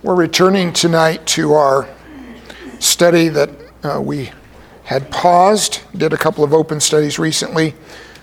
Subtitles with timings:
[0.00, 1.88] We're returning tonight to our
[2.78, 3.50] study that
[3.82, 4.30] uh, we
[4.84, 7.74] had paused, did a couple of open studies recently.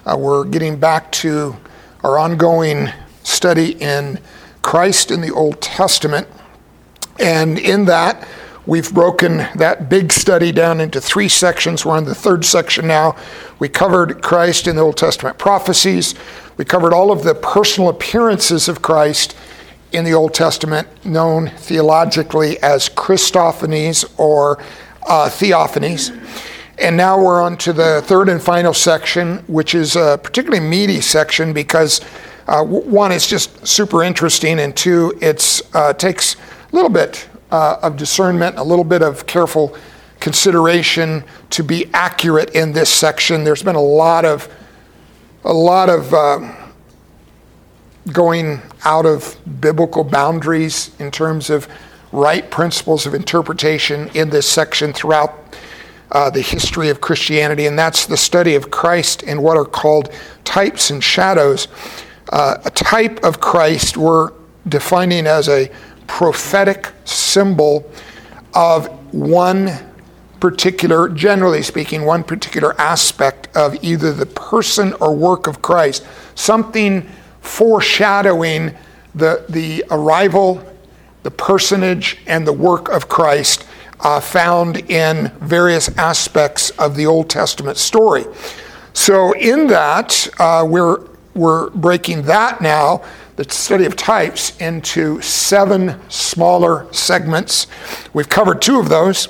[0.05, 1.57] Uh, we're getting back to
[2.01, 2.93] our ongoing
[3.23, 4.21] study in
[4.61, 6.29] Christ in the Old Testament.
[7.19, 8.25] And in that,
[8.65, 11.83] we've broken that big study down into three sections.
[11.85, 13.17] We're on the third section now.
[13.59, 16.15] We covered Christ in the Old Testament prophecies,
[16.55, 19.35] we covered all of the personal appearances of Christ
[19.91, 24.57] in the Old Testament, known theologically as Christophanies or
[25.07, 26.11] uh, theophanies.
[26.77, 30.99] And now we're on to the third and final section, which is a particularly meaty
[30.99, 32.01] section because
[32.47, 37.77] uh, one, it's just super interesting, and two, it uh, takes a little bit uh,
[37.81, 39.75] of discernment, a little bit of careful
[40.19, 43.43] consideration to be accurate in this section.
[43.43, 44.47] There's been a lot of
[45.43, 46.64] a lot of uh,
[48.11, 51.67] going out of biblical boundaries in terms of
[52.11, 55.57] right principles of interpretation in this section throughout
[56.11, 60.11] uh, the history of Christianity, and that's the study of Christ in what are called
[60.43, 61.67] types and shadows.
[62.31, 64.31] Uh, a type of Christ we're
[64.67, 65.69] defining as a
[66.07, 67.89] prophetic symbol
[68.53, 69.71] of one
[70.39, 77.09] particular, generally speaking, one particular aspect of either the person or work of Christ, something
[77.45, 78.75] foreshadowing
[79.13, 80.63] the, the arrival,
[81.23, 83.65] the personage, and the work of Christ
[83.99, 88.25] uh, found in various aspects of the Old Testament story.
[88.93, 93.03] So, in that, uh, we're, we're breaking that now,
[93.35, 97.67] the study of types, into seven smaller segments.
[98.13, 99.27] We've covered two of those.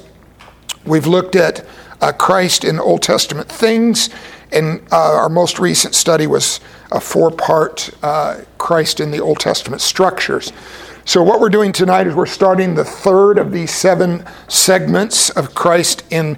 [0.85, 1.65] We've looked at
[2.01, 4.09] uh, Christ in Old Testament things,
[4.55, 6.61] and uh, our most recent study was
[6.91, 10.51] a four part uh, Christ in the Old Testament structures.
[11.03, 15.53] So, what we're doing tonight is we're starting the third of these seven segments of
[15.53, 16.37] Christ in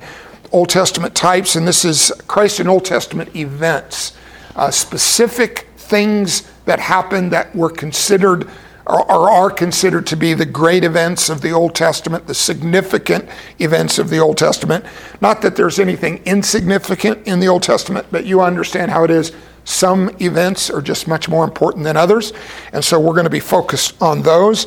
[0.51, 4.17] Old Testament types, and this is Christ in Old Testament events,
[4.55, 8.49] uh, specific things that happened that were considered
[8.89, 13.27] or are considered to be the great events of the Old Testament, the significant
[13.59, 14.85] events of the Old Testament.
[15.19, 19.33] Not that there's anything insignificant in the Old Testament, but you understand how it is
[19.67, 22.31] some events are just much more important than others,
[22.71, 24.65] and so we're going to be focused on those.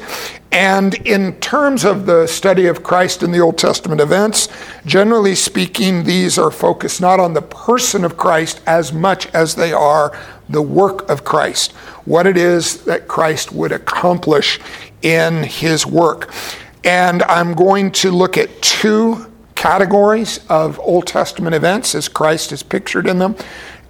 [0.52, 4.48] And in terms of the study of Christ in the Old Testament events,
[4.84, 9.72] generally speaking, these are focused not on the person of Christ as much as they
[9.72, 10.14] are
[10.50, 11.72] the work of Christ,
[12.04, 14.60] what it is that Christ would accomplish
[15.00, 16.30] in his work.
[16.84, 22.62] And I'm going to look at two categories of Old Testament events as Christ is
[22.62, 23.34] pictured in them.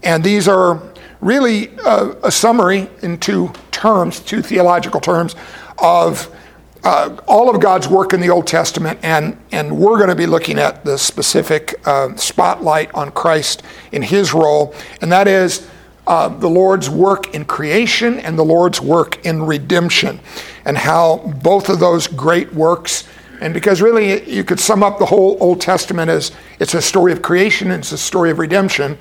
[0.04, 0.80] And these are
[1.20, 5.34] really a, summary in two terms, two theological terms,
[5.78, 6.34] of
[6.82, 10.26] uh, all of God's work in the Old Testament, and, and we're going to be
[10.26, 15.68] looking at the specific uh, spotlight on Christ in his role, and that is
[16.06, 20.20] uh, the Lord's work in creation and the Lord's work in redemption,
[20.64, 23.04] and how both of those great works,
[23.42, 27.12] and because really you could sum up the whole Old Testament as it's a story
[27.12, 28.98] of creation and it's a story of redemption.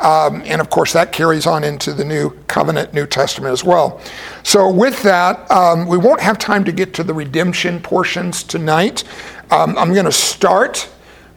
[0.00, 4.00] Um, and of course, that carries on into the New Covenant, New Testament as well.
[4.44, 9.02] So, with that, um, we won't have time to get to the redemption portions tonight.
[9.50, 10.88] Um, I'm going to start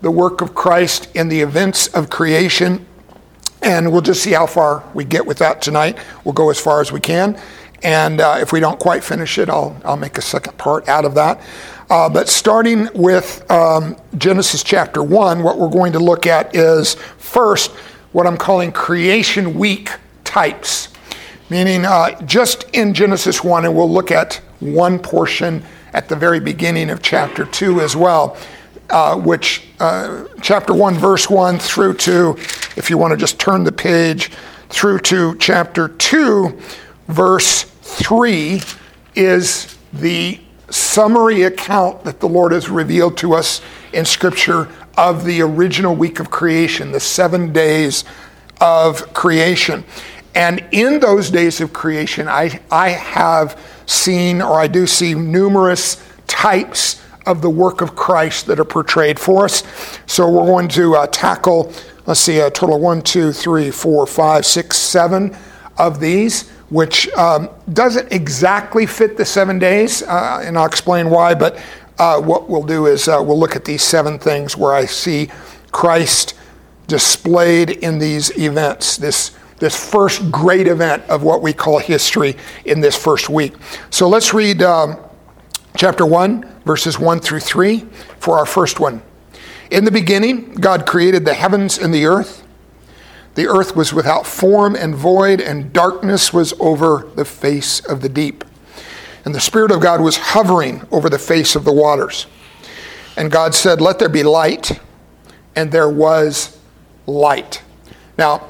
[0.02, 2.86] the work of Christ in the events of creation,
[3.64, 5.98] and we'll just see how far we get with that tonight.
[6.24, 7.40] We'll go as far as we can.
[7.84, 11.04] And uh, if we don't quite finish it, I'll, I'll make a second part out
[11.04, 11.42] of that.
[11.90, 16.94] Uh, but starting with um, Genesis chapter 1, what we're going to look at is
[17.18, 17.72] first
[18.12, 19.90] what I'm calling creation week
[20.24, 20.90] types,
[21.50, 25.64] meaning uh, just in Genesis 1, and we'll look at one portion
[25.94, 28.38] at the very beginning of chapter 2 as well,
[28.90, 32.36] uh, which uh, chapter 1, verse 1 through to,
[32.76, 34.32] if you want to just turn the page,
[34.70, 36.60] through to chapter 2,
[37.08, 38.62] verse 3
[39.16, 40.40] is the
[40.70, 43.62] summary account that the Lord has revealed to us
[43.94, 44.70] in Scripture
[45.02, 48.04] of the original week of creation, the seven days
[48.62, 49.84] of creation.
[50.36, 56.08] And in those days of creation, I, I have seen, or I do see, numerous
[56.28, 59.64] types of the work of Christ that are portrayed for us.
[60.06, 61.74] So we're going to uh, tackle,
[62.06, 65.36] let's see, a total of one, two, three, four, five, six, seven
[65.80, 71.34] of these, which um, doesn't exactly fit the seven days, uh, and I'll explain why,
[71.34, 71.60] but
[72.02, 75.30] uh, what we'll do is uh, we'll look at these seven things where I see
[75.72, 76.34] Christ
[76.88, 82.82] displayed in these events, this, this first great event of what we call history in
[82.82, 83.54] this first week.
[83.92, 84.98] So let's read um,
[85.78, 87.82] chapter 1, verses 1 through 3
[88.18, 89.04] for our first one.
[89.70, 92.44] In the beginning, God created the heavens and the earth.
[93.36, 98.10] The earth was without form and void, and darkness was over the face of the
[98.10, 98.44] deep.
[99.26, 102.26] And the Spirit of God was hovering over the face of the waters.
[103.18, 104.80] And God said, Let there be light,
[105.56, 106.58] and there was
[107.06, 107.62] light.
[108.18, 108.48] Now,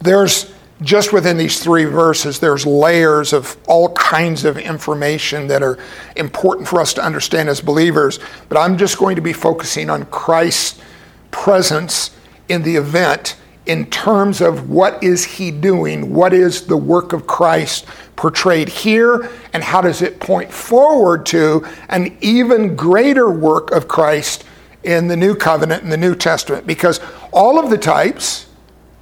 [0.00, 0.52] there's
[0.82, 5.78] just within these three verses, there's layers of all kinds of information that are
[6.16, 8.18] important for us to understand as believers.
[8.48, 10.80] But I'm just going to be focusing on Christ's
[11.30, 12.10] presence
[12.48, 13.36] in the event
[13.66, 19.30] in terms of what is he doing, what is the work of Christ portrayed here,
[19.52, 24.44] and how does it point forward to an even greater work of Christ
[24.84, 26.66] in the New Covenant and the New Testament.
[26.66, 27.00] Because
[27.32, 28.46] all of the types,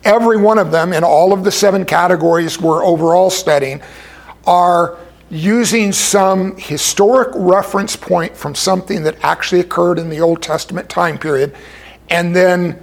[0.02, 3.82] every one of them in all of the seven categories we're overall studying
[4.46, 4.98] are
[5.30, 11.18] using some historic reference point from something that actually occurred in the Old Testament time
[11.18, 11.54] period
[12.10, 12.82] and then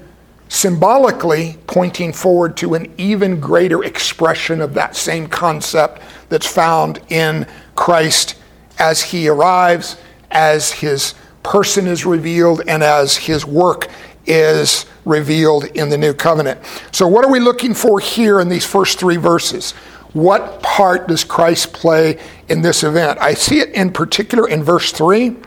[0.52, 7.48] symbolically pointing forward to an even greater expression of that same concept that's found in
[7.74, 8.36] Christ
[8.78, 9.96] as he arrives,
[10.30, 13.88] as his person is revealed, and as his work
[14.26, 16.60] is revealed in the new covenant.
[16.92, 19.72] So, what are we looking for here in these first three verses?
[20.12, 22.20] What part does Christ play
[22.50, 23.20] in this event?
[23.22, 25.38] I see it in particular in verse 3.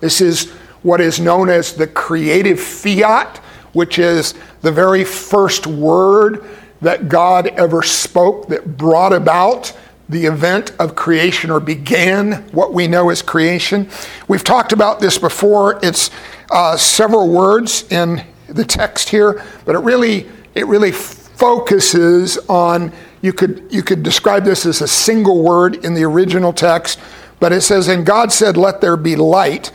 [0.00, 0.50] This is
[0.82, 6.44] what is known as the creative fiat, which is the very first word
[6.80, 9.76] that God ever spoke that brought about
[10.08, 13.88] the event of creation or began what we know as creation.
[14.26, 15.78] We've talked about this before.
[15.82, 16.10] It's
[16.50, 23.32] uh, several words in the text here, but it really it really focuses on you
[23.32, 26.98] could you could describe this as a single word in the original text,
[27.38, 29.70] but it says, "And God said, Let there be light."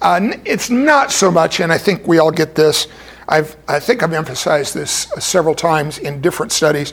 [0.00, 2.86] Uh, it's not so much, and I think we all get this.
[3.28, 6.92] I've, I think I've emphasized this several times in different studies.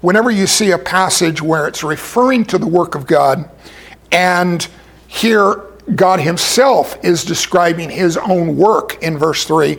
[0.00, 3.50] Whenever you see a passage where it's referring to the work of God,
[4.10, 4.66] and
[5.06, 5.62] here
[5.94, 9.78] God Himself is describing His own work in verse 3,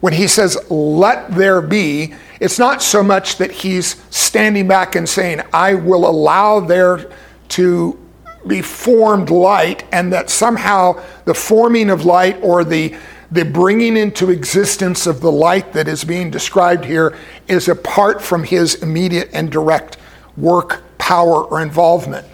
[0.00, 5.08] when he says, let there be, it's not so much that he's standing back and
[5.08, 7.10] saying, I will allow there
[7.48, 7.98] to
[8.46, 12.96] be formed light, and that somehow the forming of light or the
[13.30, 17.16] the bringing into existence of the light that is being described here
[17.48, 19.98] is apart from his immediate and direct
[20.36, 22.26] work, power, or involvement.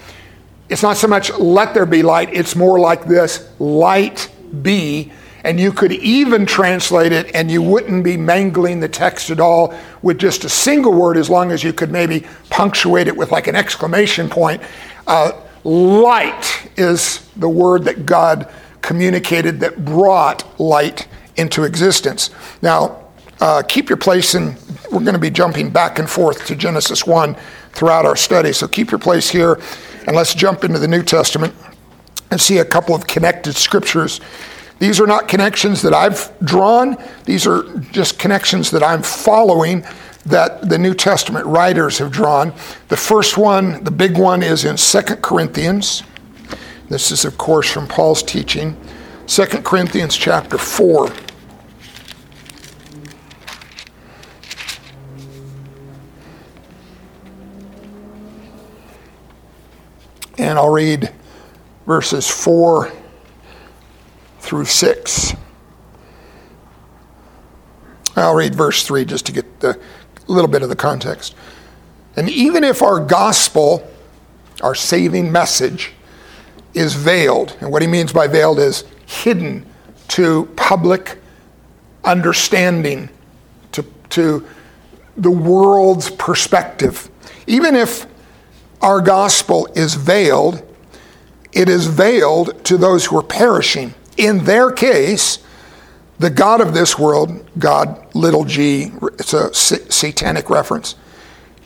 [0.69, 4.31] It's not so much let there be light, it's more like this light
[4.63, 5.13] be
[5.45, 9.75] and you could even translate it and you wouldn't be mangling the text at all
[10.03, 13.47] with just a single word as long as you could maybe punctuate it with like
[13.47, 14.63] an exclamation point.
[15.07, 15.33] Uh,
[15.65, 22.31] light is the word that God communicated that brought light into existence.
[22.61, 22.99] Now,
[23.41, 24.57] uh, keep your place and
[24.91, 27.35] we're going to be jumping back and forth to Genesis 1
[27.73, 28.53] throughout our study.
[28.53, 29.61] So keep your place here
[30.07, 31.55] and let's jump into the New Testament
[32.31, 34.21] and see a couple of connected scriptures
[34.83, 37.63] these are not connections that I've drawn, these are
[37.93, 39.87] just connections that I'm following
[40.27, 42.53] that the New Testament writers have drawn.
[42.89, 46.03] The first one, the big one, is in 2 Corinthians.
[46.93, 48.77] This is, of course, from Paul's teaching.
[49.27, 51.11] 2 Corinthians chapter 4.
[60.37, 61.11] And I'll read
[61.87, 62.93] verses 4
[64.41, 65.33] through 6.
[68.17, 69.79] I'll read verse 3 just to get a
[70.27, 71.35] little bit of the context.
[72.17, 73.91] And even if our gospel,
[74.61, 75.95] our saving message,
[76.75, 79.67] is veiled, and what he means by veiled is hidden
[80.09, 81.19] to public
[82.05, 83.09] understanding,
[83.73, 84.47] to, to
[85.17, 87.11] the world's perspective.
[87.47, 88.07] Even if
[88.81, 90.63] our gospel is veiled,
[91.53, 95.39] it is veiled to those who are perishing in their case,
[96.19, 100.95] the God of this world, God, little g, it's a satanic reference.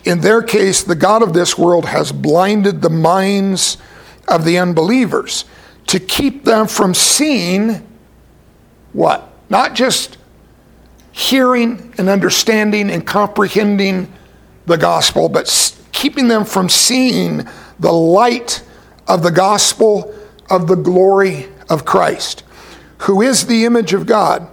[0.05, 3.77] In their case, the God of this world has blinded the minds
[4.27, 5.45] of the unbelievers
[5.87, 7.87] to keep them from seeing
[8.93, 9.29] what?
[9.49, 10.17] Not just
[11.11, 14.11] hearing and understanding and comprehending
[14.65, 17.47] the gospel, but keeping them from seeing
[17.79, 18.63] the light
[19.07, 20.13] of the gospel
[20.49, 22.43] of the glory of Christ,
[22.99, 24.47] who is the image of God.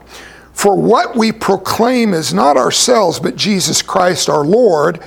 [0.53, 5.03] For what we proclaim is not ourselves, but Jesus Christ our Lord,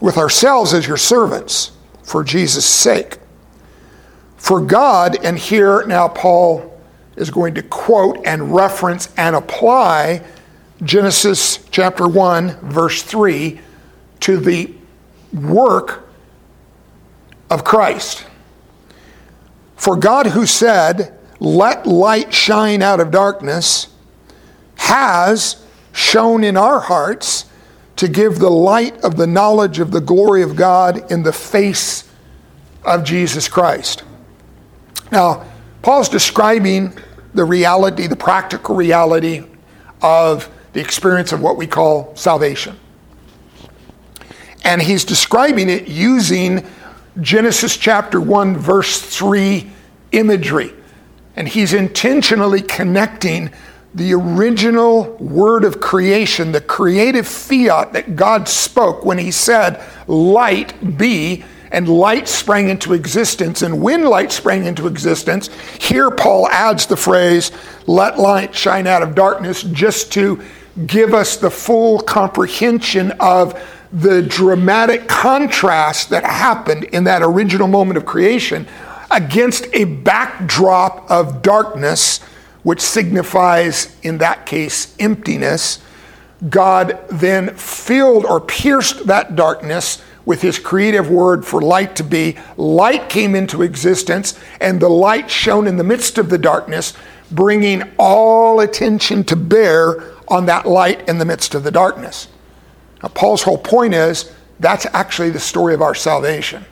[0.00, 3.19] with ourselves as your servants, for Jesus' sake.
[4.40, 6.80] For God, and here now Paul
[7.14, 10.24] is going to quote and reference and apply
[10.82, 13.60] Genesis chapter 1, verse 3
[14.20, 14.72] to the
[15.34, 16.08] work
[17.50, 18.24] of Christ.
[19.76, 23.88] For God, who said, Let light shine out of darkness,
[24.76, 27.44] has shone in our hearts
[27.96, 32.08] to give the light of the knowledge of the glory of God in the face
[32.86, 34.02] of Jesus Christ.
[35.10, 35.46] Now,
[35.82, 36.96] Paul's describing
[37.34, 39.44] the reality, the practical reality
[40.02, 42.78] of the experience of what we call salvation.
[44.62, 46.66] And he's describing it using
[47.20, 49.70] Genesis chapter 1, verse 3
[50.12, 50.72] imagery.
[51.34, 53.50] And he's intentionally connecting
[53.94, 60.96] the original word of creation, the creative fiat that God spoke when he said, Light
[60.96, 63.62] be, and light sprang into existence.
[63.62, 65.48] And when light sprang into existence,
[65.80, 67.52] here Paul adds the phrase,
[67.86, 70.42] Let light shine out of darkness, just to
[70.86, 73.60] give us the full comprehension of
[73.92, 78.66] the dramatic contrast that happened in that original moment of creation
[79.10, 82.18] against a backdrop of darkness,
[82.62, 85.80] which signifies, in that case, emptiness.
[86.48, 92.36] God then filled or pierced that darkness with his creative word for light to be.
[92.56, 96.94] Light came into existence, and the light shone in the midst of the darkness,
[97.30, 102.28] bringing all attention to bear on that light in the midst of the darkness.
[103.02, 106.64] Now, Paul's whole point is that's actually the story of our salvation.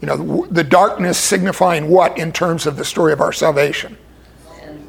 [0.00, 3.96] You know, the darkness signifying what in terms of the story of our salvation?
[4.58, 4.86] Sin.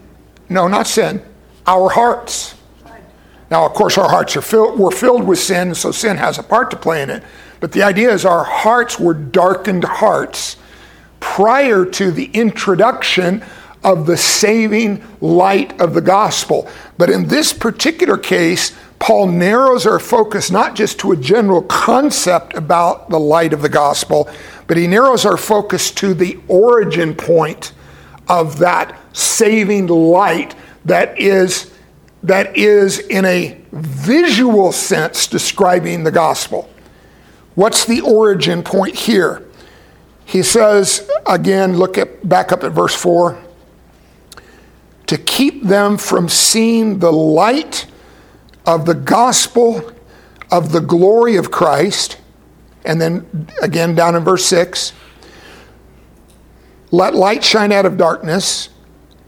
[0.50, 1.24] No, not sin.
[1.66, 2.56] Our hearts.
[3.50, 6.44] Now, of course, our hearts are filled, we're filled with sin, so sin has a
[6.44, 7.24] part to play in it.
[7.66, 10.56] But the idea is our hearts were darkened hearts
[11.20, 13.44] prior to the introduction
[13.84, 16.70] of the saving light of the gospel.
[17.00, 22.54] But in this particular case, Paul narrows our focus not just to a general concept
[22.54, 24.30] about the light of the gospel,
[24.68, 27.72] but he narrows our focus to the origin point
[28.28, 30.54] of that saving light
[30.86, 31.74] that is
[32.22, 36.70] that is in a visual sense describing the gospel.
[37.56, 39.46] What's the origin point here?
[40.26, 43.42] He says again, look at back up at verse 4
[45.08, 47.86] to keep them from seeing the light
[48.66, 49.92] of the gospel
[50.52, 52.18] of the glory of Christ.
[52.84, 54.94] And then again down in verse 6
[56.92, 58.70] let light shine out of darkness.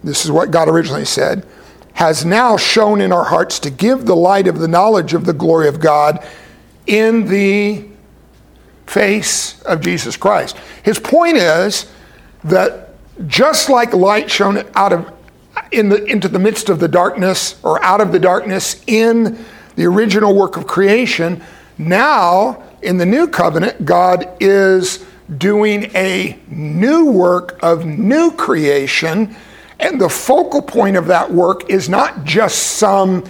[0.04, 1.46] This is what God originally said.
[1.94, 5.34] Has now shone in our hearts to give the light of the knowledge of the
[5.34, 6.26] glory of God
[6.86, 7.87] in the
[8.88, 10.58] face of Jesus Christ.
[10.84, 11.92] His point is
[12.44, 12.90] that
[13.28, 15.14] just like light shone out of
[15.72, 19.44] in the, into the midst of the darkness or out of the darkness in
[19.76, 21.42] the original work of creation.
[21.78, 25.06] Now, in the new covenant, God is
[25.38, 29.36] doing a new work of new creation.
[29.80, 33.24] And the focal point of that work is not just some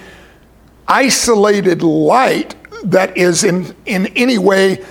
[0.87, 4.85] isolated light that is in, in any way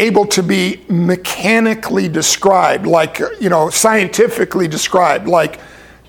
[0.00, 5.60] able to be mechanically described, like, you know, scientifically described, like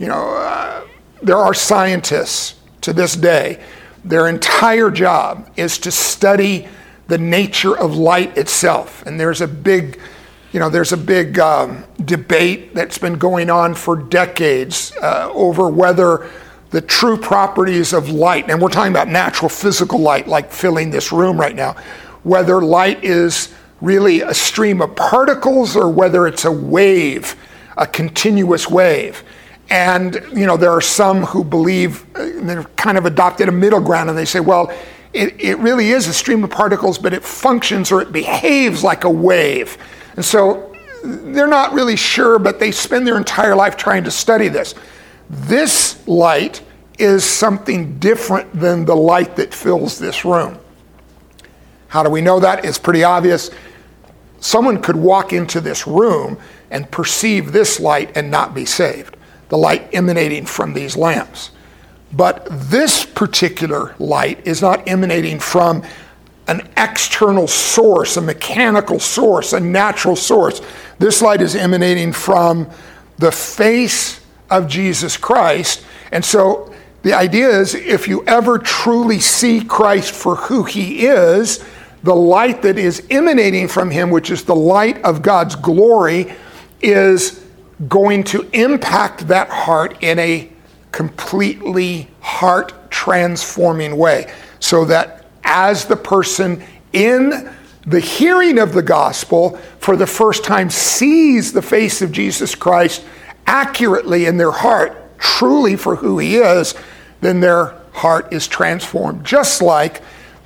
[0.02, 0.82] you know, uh,
[1.22, 3.64] there are scientists to this day,
[4.04, 6.68] their entire job is to study
[7.08, 9.06] the nature of light itself.
[9.06, 10.00] And there's a big,
[10.54, 15.70] you know, there's a big um, debate that's been going on for decades uh, over
[15.70, 16.28] whether
[16.72, 21.12] the true properties of light, and we're talking about natural physical light, like filling this
[21.12, 21.74] room right now,
[22.24, 27.36] whether light is really a stream of particles or whether it's a wave,
[27.78, 29.24] a continuous wave.
[29.70, 33.80] And, you know, there are some who believe, uh, they've kind of adopted a middle
[33.80, 34.72] ground and they say, well,
[35.14, 39.04] it, it really is a stream of particles, but it functions or it behaves like
[39.04, 39.78] a wave.
[40.16, 44.48] And so they're not really sure, but they spend their entire life trying to study
[44.48, 44.76] this.
[45.30, 46.62] This light
[47.00, 50.58] is something different than the light that fills this room.
[51.88, 52.64] How do we know that?
[52.64, 53.50] It's pretty obvious.
[54.42, 56.38] Someone could walk into this room
[56.70, 59.16] and perceive this light and not be saved
[59.52, 61.52] the light emanating from these lamps.
[62.14, 65.84] But this particular light is not emanating from
[66.48, 70.62] an external source, a mechanical source, a natural source.
[71.00, 72.70] This light is emanating from
[73.18, 75.84] the face of Jesus Christ.
[76.14, 81.62] And so the idea is if you ever truly see Christ for who he is,
[82.04, 86.34] the light that is emanating from him, which is the light of God's glory,
[86.82, 87.46] is
[87.88, 90.52] going to impact that heart in a
[90.92, 94.32] completely heart transforming way.
[94.60, 97.50] So that as the person in
[97.86, 103.04] the hearing of the gospel for the first time sees the face of Jesus Christ
[103.48, 106.76] accurately in their heart, truly for who he is,
[107.22, 109.26] then their heart is transformed.
[109.26, 110.02] Just like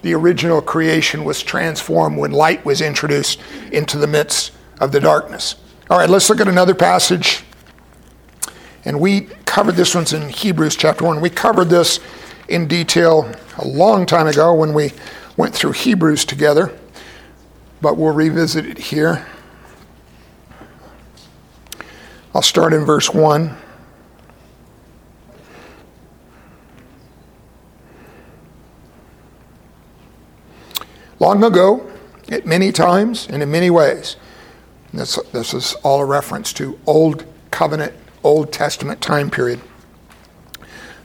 [0.06, 5.56] the original creation was transformed when light was introduced into the midst of the darkness.
[5.90, 7.44] All right, let's look at another passage.
[8.86, 11.22] And we covered this one's in Hebrews chapter 1.
[11.22, 12.00] We covered this
[12.48, 14.92] in detail a long time ago when we
[15.38, 16.72] went through Hebrews together,
[17.82, 19.26] but we'll revisit it here.
[22.36, 23.58] I'll start in verse 1.
[31.20, 31.90] Long ago,
[32.30, 34.18] at many times and in many ways,
[34.94, 37.94] this, this is all a reference to Old Covenant,
[38.24, 39.62] Old Testament time period.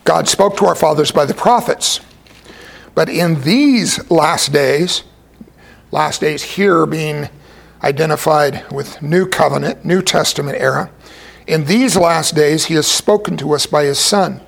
[0.05, 2.01] God spoke to our fathers by the prophets.
[2.95, 5.05] But in these last days,
[5.93, 7.29] last days here being
[7.83, 10.91] identified with New Covenant, New Testament era,
[11.47, 14.41] in these last days he has spoken to us by his Son,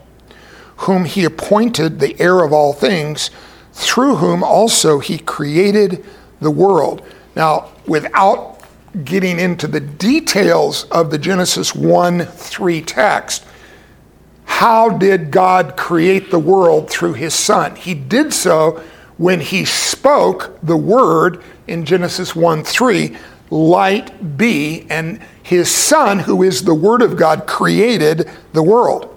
[0.78, 3.30] whom he appointed the heir of all things
[3.72, 6.04] through whom also he created
[6.40, 7.02] the world.
[7.34, 8.60] Now, without
[9.04, 13.44] getting into the details of the Genesis 1 3 text,
[14.44, 17.74] how did God create the world through his Son?
[17.74, 18.82] He did so
[19.16, 23.16] when he spoke the word in Genesis 1 3,
[23.50, 29.08] light be, and his Son, who is the Word of God, created the world.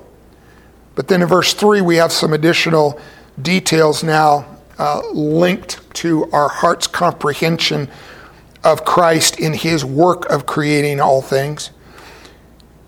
[0.95, 2.99] But then in verse 3, we have some additional
[3.41, 4.45] details now
[4.77, 7.89] uh, linked to our heart's comprehension
[8.63, 11.69] of Christ in his work of creating all things.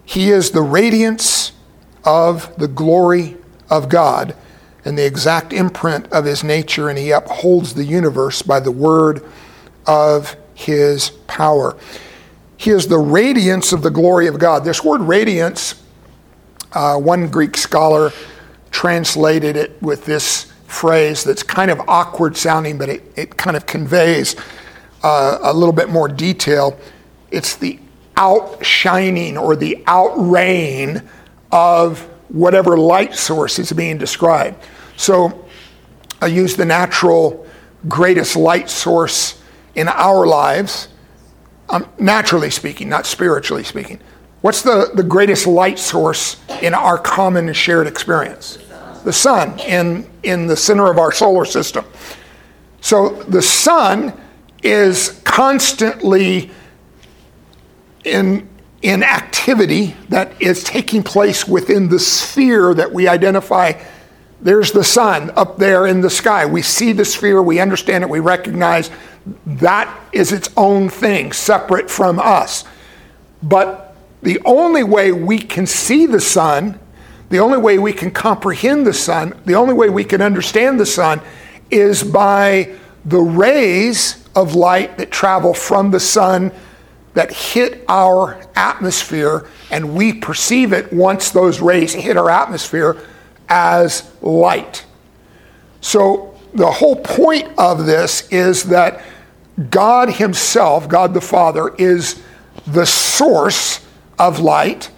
[0.05, 1.51] He is the radiance
[2.03, 3.37] of the glory
[3.69, 4.35] of God
[4.85, 9.23] and the exact imprint of his nature, and he upholds the universe by the word
[9.85, 11.75] of his power.
[12.55, 14.63] He is the radiance of the glory of God.
[14.63, 15.83] This word radiance,
[16.73, 18.11] uh, one Greek scholar
[18.71, 23.65] translated it with this phrase that's kind of awkward sounding, but it, it kind of
[23.65, 24.35] conveys
[25.03, 26.77] uh, a little bit more detail.
[27.31, 27.79] It's the
[28.15, 31.07] outshining or the outraying
[31.51, 34.61] of whatever light source is being described.
[34.97, 35.45] So
[36.21, 37.47] I use the natural
[37.87, 39.41] greatest light source
[39.75, 40.89] in our lives,
[41.69, 43.99] um, naturally speaking, not spiritually speaking.
[44.41, 48.59] What's the, the greatest light source in our common shared experience?
[49.07, 51.85] the sun in, in the center of our solar system.
[52.81, 54.13] So the sun
[54.61, 56.51] is constantly
[58.03, 58.49] in,
[58.81, 63.81] in activity that is taking place within the sphere that we identify.
[64.41, 66.45] There's the sun up there in the sky.
[66.45, 68.91] We see the sphere, we understand it, we recognize
[69.45, 72.65] that is its own thing, separate from us.
[73.41, 73.86] But
[74.21, 76.79] the only way we can see the sun
[77.29, 80.85] the only way we can comprehend the sun, the only way we can understand the
[80.85, 81.21] sun,
[81.69, 86.51] is by the rays of light that travel from the sun
[87.13, 92.97] that hit our atmosphere, and we perceive it once those rays hit our atmosphere
[93.49, 94.85] as light.
[95.81, 99.03] So, the whole point of this is that
[99.69, 102.21] God Himself, God the Father, is
[102.67, 103.85] the source
[104.19, 104.89] of light,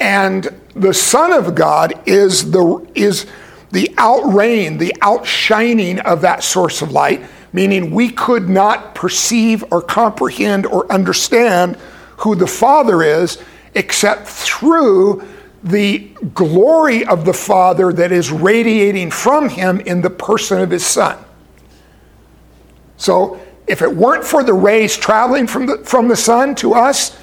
[0.00, 3.26] and the Son of God is the, is
[3.72, 9.80] the outraying, the outshining of that source of light, meaning we could not perceive or
[9.80, 11.76] comprehend or understand
[12.18, 13.42] who the Father is
[13.74, 15.22] except through
[15.62, 15.98] the
[16.34, 21.18] glory of the Father that is radiating from him in the person of his Son.
[22.96, 27.18] So, if it weren't for the rays traveling from the, from the sun to us,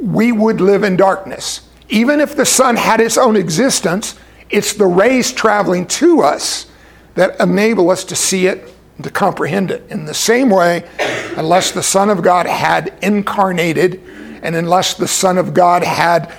[0.00, 1.62] we would live in darkness.
[1.88, 4.18] Even if the sun had its own existence,
[4.50, 6.66] it's the rays traveling to us
[7.14, 9.84] that enable us to see it and to comprehend it.
[9.90, 10.88] In the same way,
[11.36, 14.00] unless the Son of God had incarnated
[14.42, 16.32] and unless the Son of God had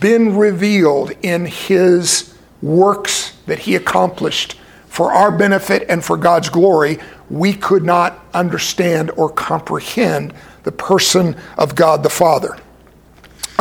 [0.00, 6.98] been revealed in his works that he accomplished for our benefit and for God's glory,
[7.30, 10.34] we could not understand or comprehend
[10.64, 12.58] the person of God the Father.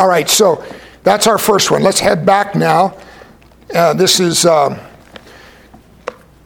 [0.01, 0.65] All right, so
[1.03, 1.83] that's our first one.
[1.83, 2.97] Let's head back now.
[3.71, 4.83] Uh, this is uh,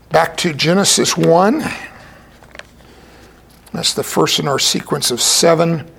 [0.10, 1.64] back to Genesis 1.
[3.72, 5.90] That's the first in our sequence of seven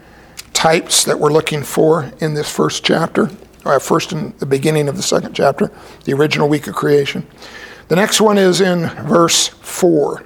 [0.52, 3.30] types that we're looking for in this first chapter,
[3.64, 5.72] or first in the beginning of the second chapter,
[6.04, 7.26] the original week of creation.
[7.88, 10.22] The next one is in verse 4,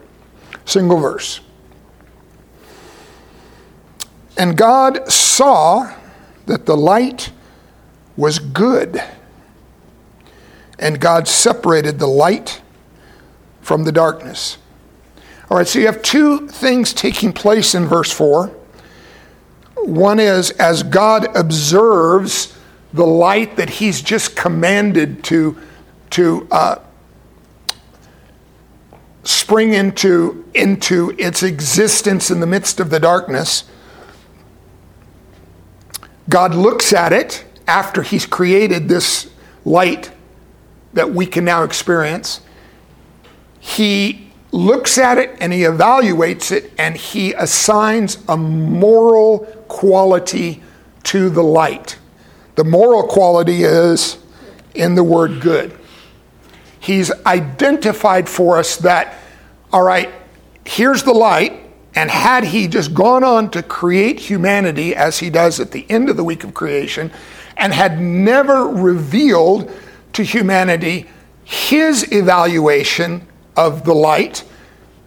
[0.64, 1.42] single verse.
[4.36, 5.94] And God saw
[6.46, 7.30] that the light
[8.16, 9.02] was good.
[10.78, 12.60] And God separated the light
[13.60, 14.58] from the darkness.
[15.50, 18.46] All right, so you have two things taking place in verse 4.
[19.76, 22.56] One is as God observes
[22.92, 25.56] the light that He's just commanded to,
[26.10, 26.76] to uh,
[29.24, 33.64] spring into, into its existence in the midst of the darkness.
[36.30, 39.30] God looks at it after He's created this
[39.66, 40.10] light
[40.94, 42.40] that we can now experience.
[43.58, 50.62] He looks at it and he evaluates it and he assigns a moral quality
[51.04, 51.98] to the light.
[52.56, 54.18] The moral quality is
[54.74, 55.78] in the word good.
[56.80, 59.14] He's identified for us that,
[59.72, 60.10] all right,
[60.64, 61.59] here's the light,
[61.94, 66.08] and had he just gone on to create humanity as he does at the end
[66.08, 67.10] of the week of creation,
[67.56, 69.70] and had never revealed
[70.12, 71.08] to humanity
[71.44, 73.26] his evaluation
[73.56, 74.44] of the light,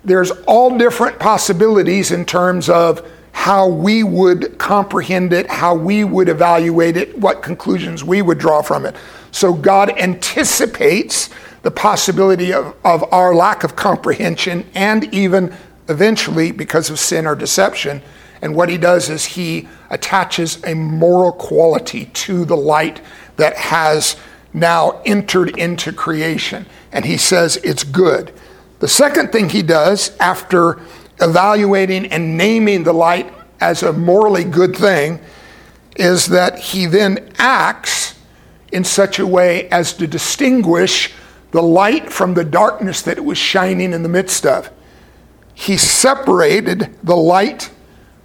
[0.04, 6.30] there's all different possibilities in terms of how we would comprehend it, how we would
[6.30, 8.96] evaluate it, what conclusions we would draw from it.
[9.32, 11.30] So God anticipates
[11.64, 15.56] the possibility of, of our lack of comprehension and even
[15.90, 18.02] eventually, because of sin or deception.
[18.42, 23.02] And what he does is he attaches a moral quality to the light
[23.38, 24.18] that has
[24.54, 26.66] now entered into creation.
[26.92, 28.34] And he says it's good.
[28.80, 30.82] The second thing he does after
[31.22, 35.20] evaluating and naming the light as a morally good thing
[35.96, 38.20] is that he then acts
[38.72, 41.14] in such a way as to distinguish
[41.52, 44.70] the light from the darkness that it was shining in the midst of.
[45.54, 47.72] He separated the light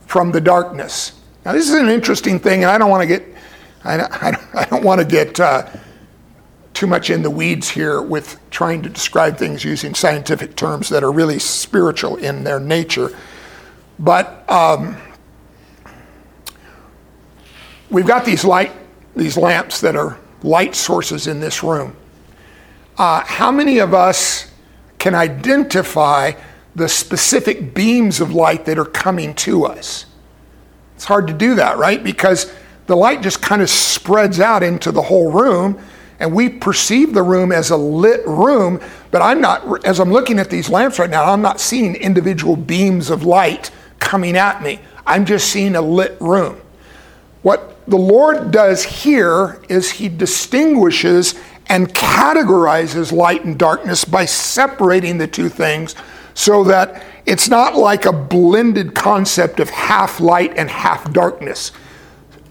[0.06, 1.12] from the darkness.
[1.44, 3.24] Now, this is an interesting thing, and I don't want to get,
[3.84, 4.12] I don't,
[4.54, 5.68] I don't want to get uh,
[6.74, 11.02] too much in the weeds here with trying to describe things using scientific terms that
[11.02, 13.16] are really spiritual in their nature.
[13.98, 14.96] But um,
[17.90, 18.72] we've got these light,
[19.16, 21.96] these lamps that are light sources in this room.
[22.96, 24.50] Uh, how many of us
[24.98, 26.32] can identify
[26.78, 30.06] the specific beams of light that are coming to us?
[30.96, 32.02] It's hard to do that, right?
[32.02, 32.52] Because
[32.86, 35.78] the light just kind of spreads out into the whole room
[36.20, 40.38] and we perceive the room as a lit room, but I'm not, as I'm looking
[40.38, 44.80] at these lamps right now, I'm not seeing individual beams of light coming at me.
[45.06, 46.60] I'm just seeing a lit room.
[47.42, 51.34] What the Lord does here is He distinguishes
[51.68, 55.94] and categorizes light and darkness by separating the two things
[56.38, 61.72] so that it's not like a blended concept of half light and half darkness.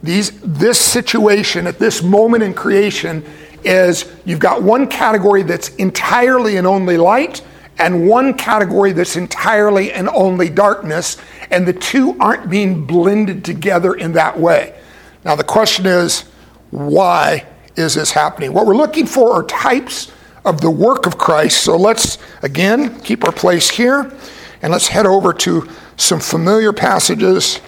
[0.04, 3.24] These, this situation at this moment in creation
[3.64, 7.42] is you've got one category that's entirely and only light
[7.78, 11.16] and one category that's entirely and only darkness,
[11.50, 14.78] and the two aren't being blended together in that way.
[15.24, 16.24] Now, the question is,
[16.72, 17.46] why
[17.78, 18.52] is this happening?
[18.52, 20.12] What we're looking for are types
[20.48, 21.64] of the work of Christ.
[21.64, 24.12] So let's, again, keep our place here,
[24.62, 27.60] and let's head over to some familiar passages.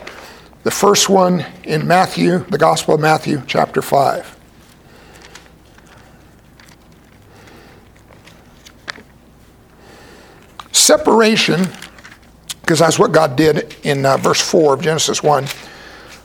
[0.63, 4.37] The first one in Matthew, the Gospel of Matthew, chapter 5.
[10.71, 11.67] Separation,
[12.61, 15.47] because that's what God did in uh, verse 4 of Genesis 1.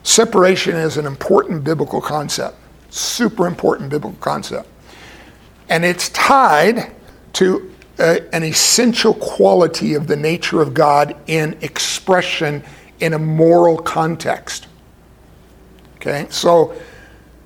[0.05, 2.57] Separation is an important biblical concept,
[2.91, 4.69] super important biblical concept.
[5.69, 6.93] And it's tied
[7.35, 12.63] to a, an essential quality of the nature of God in expression
[13.01, 14.67] in a moral context.
[15.97, 16.75] Okay, so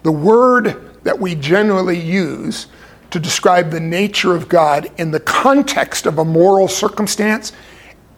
[0.02, 2.66] the word that we generally use
[3.10, 7.52] to describe the nature of God in the context of a moral circumstance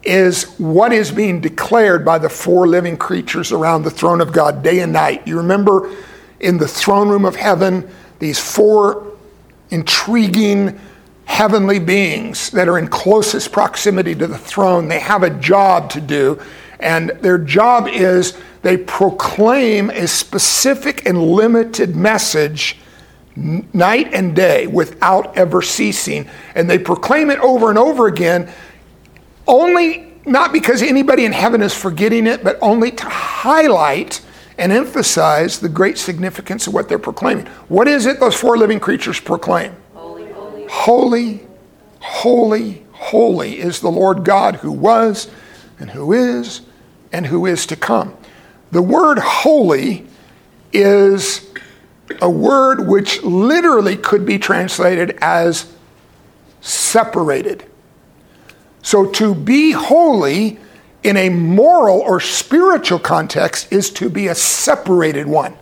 [0.03, 4.63] is what is being declared by the four living creatures around the throne of God
[4.63, 5.25] day and night.
[5.27, 5.95] You remember
[6.39, 9.10] in the throne room of heaven, these four
[9.71, 10.79] intriguing
[11.25, 14.87] heavenly beings that are in closest proximity to the throne.
[14.87, 16.39] They have a job to do,
[16.79, 22.77] and their job is they proclaim a specific and limited message
[23.35, 26.29] night and day without ever ceasing.
[26.53, 28.51] And they proclaim it over and over again,
[29.47, 34.21] only not because anybody in heaven is forgetting it, but only to highlight
[34.61, 37.47] and emphasize the great significance of what they're proclaiming.
[37.67, 39.75] What is it those four living creatures proclaim?
[39.95, 41.47] Holy, holy, Holy,
[41.99, 45.31] holy, holy is the Lord God who was
[45.79, 46.61] and who is
[47.11, 48.15] and who is to come.
[48.71, 50.05] The word holy
[50.71, 51.49] is
[52.21, 55.73] a word which literally could be translated as
[56.61, 57.65] separated.
[58.83, 60.59] So to be holy
[61.03, 65.55] in a moral or spiritual context is to be a separated one.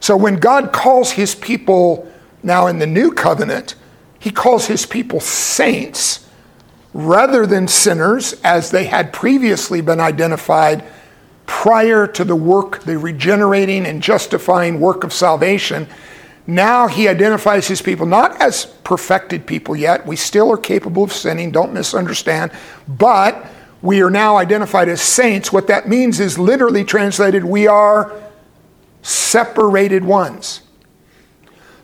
[0.00, 2.10] So when God calls his people
[2.42, 3.76] now in the new covenant,
[4.18, 6.28] he calls his people saints
[6.92, 10.84] rather than sinners as they had previously been identified
[11.46, 15.86] prior to the work, the regenerating and justifying work of salvation.
[16.46, 20.06] Now he identifies his people not as perfected people yet.
[20.06, 22.50] We still are capable of sinning, don't misunderstand.
[22.88, 23.46] But
[23.82, 25.52] we are now identified as saints.
[25.52, 28.12] What that means is literally translated, we are
[29.02, 30.62] separated ones.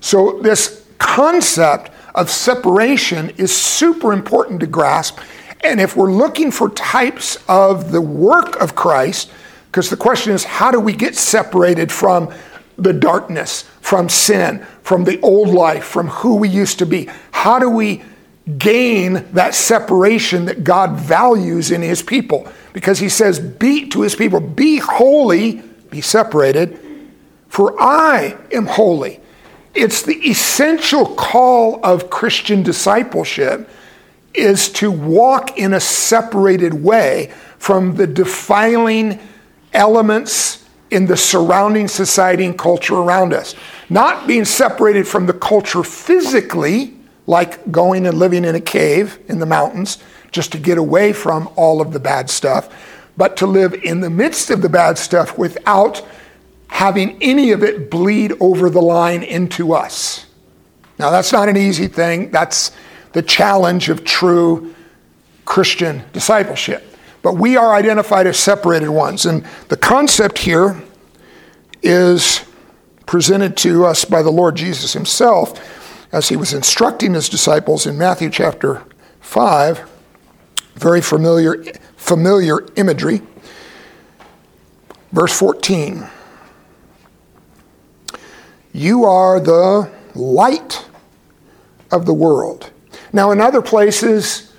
[0.01, 5.19] So, this concept of separation is super important to grasp.
[5.65, 9.33] And if we're looking for types of the work of Christ,
[9.67, 12.33] because the question is, how do we get separated from
[12.77, 17.09] the darkness, from sin, from the old life, from who we used to be?
[17.33, 18.03] How do we
[18.57, 22.51] gain that separation that God values in his people?
[22.73, 26.79] Because he says, be to his people, be holy, be separated,
[27.49, 29.21] for I am holy.
[29.75, 33.69] It's the essential call of Christian discipleship
[34.35, 39.19] is to walk in a separated way from the defiling
[39.73, 43.55] elements in the surrounding society and culture around us.
[43.91, 46.95] Not being separated from the culture physically,
[47.29, 49.99] like going and living in a cave in the mountains
[50.33, 52.75] just to get away from all of the bad stuff,
[53.19, 56.05] but to live in the midst of the bad stuff without
[56.69, 60.25] having any of it bleed over the line into us.
[60.99, 62.31] Now, that's not an easy thing.
[62.31, 62.73] That's
[63.13, 64.75] the challenge of true
[65.45, 66.83] Christian discipleship.
[67.21, 69.27] But we are identified as separated ones.
[69.27, 70.81] And the concept here
[71.83, 72.43] is
[73.05, 75.75] presented to us by the Lord Jesus himself
[76.13, 78.83] as he was instructing his disciples in Matthew chapter
[79.21, 79.89] 5.
[80.75, 81.63] Very familiar,
[81.97, 83.23] familiar imagery.
[85.13, 86.07] Verse 14
[88.73, 90.87] You are the light
[91.91, 92.71] of the world.
[93.13, 94.53] Now, in other places,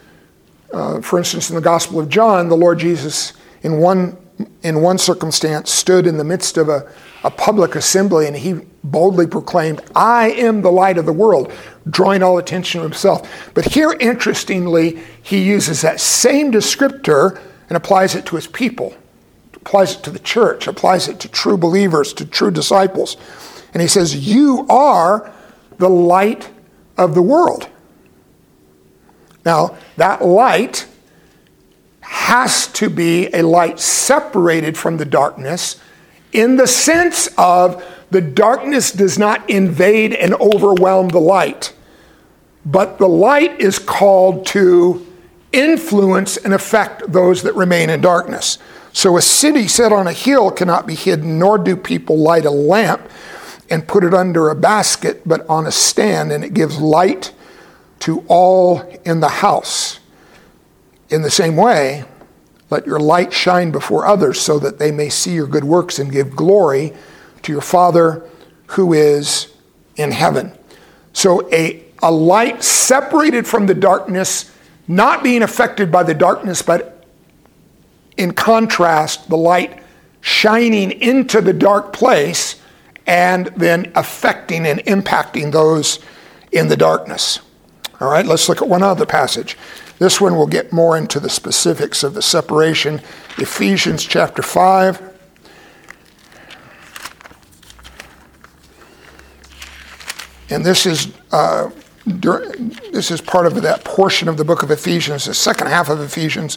[0.74, 4.18] uh, for instance, in the Gospel of John, the Lord Jesus, in one,
[4.64, 6.92] in one circumstance, stood in the midst of a,
[7.24, 8.54] a public assembly and he
[8.84, 11.52] boldly proclaimed, I am the light of the world,
[11.90, 13.52] drawing all attention to himself.
[13.54, 18.96] But here, interestingly, he uses that same descriptor and applies it to his people,
[19.54, 23.18] applies it to the church, applies it to true believers, to true disciples.
[23.74, 25.32] And he says, You are
[25.78, 26.50] the light
[26.98, 27.68] of the world.
[29.46, 30.88] Now, that light
[32.02, 35.80] has to be a light separated from the darkness
[36.32, 41.74] in the sense of the darkness does not invade and overwhelm the light,
[42.66, 45.06] but the light is called to
[45.52, 48.58] influence and affect those that remain in darkness.
[48.94, 52.52] So a city set on a hill cannot be hidden, nor do people light a
[52.52, 53.10] lamp
[53.70, 57.34] and put it under a basket, but on a stand, and it gives light
[58.00, 60.00] to all in the house.
[61.10, 62.06] In the same way,
[62.70, 66.12] let your light shine before others so that they may see your good works and
[66.12, 66.94] give glory
[67.42, 68.28] to your Father
[68.68, 69.54] who is
[69.96, 70.52] in heaven.
[71.14, 74.52] So, a, a light separated from the darkness,
[74.88, 77.06] not being affected by the darkness, but
[78.18, 79.82] in contrast, the light
[80.22, 82.62] shining into the dark place
[83.08, 86.00] and then affecting and impacting those
[86.52, 87.40] in the darkness.
[88.00, 89.58] All right, let's look at one other passage.
[90.00, 93.02] This one will get more into the specifics of the separation.
[93.38, 95.10] Ephesians chapter 5.
[100.50, 101.70] And this is uh,
[102.06, 106.02] this is part of that portion of the book of Ephesians, the second half of
[106.02, 106.56] Ephesians,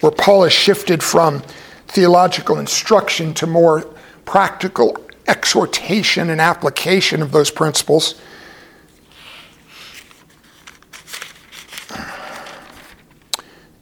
[0.00, 1.42] where Paul has shifted from
[1.86, 3.82] theological instruction to more
[4.26, 8.20] practical exhortation and application of those principles.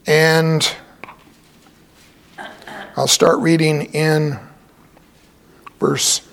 [0.09, 0.75] And
[2.97, 4.39] I'll start reading in
[5.79, 6.27] verse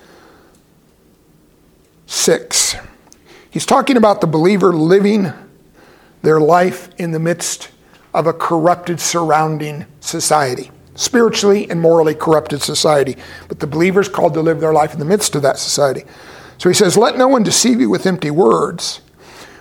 [2.05, 2.77] 6.
[3.51, 5.33] He's talking about the believer living
[6.21, 7.69] their life in the midst
[8.13, 10.71] of a corrupted surrounding society.
[10.97, 13.17] spiritually and morally corrupted society.
[13.49, 16.05] But the believers called to live their life in the midst of that society.
[16.57, 19.01] So he says, Let no one deceive you with empty words,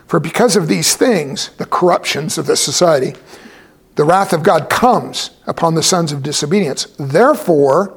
[0.06, 3.14] for because of these things, the corruptions of this society,
[3.96, 6.86] the wrath of God comes upon the sons of disobedience.
[6.98, 7.96] Therefore,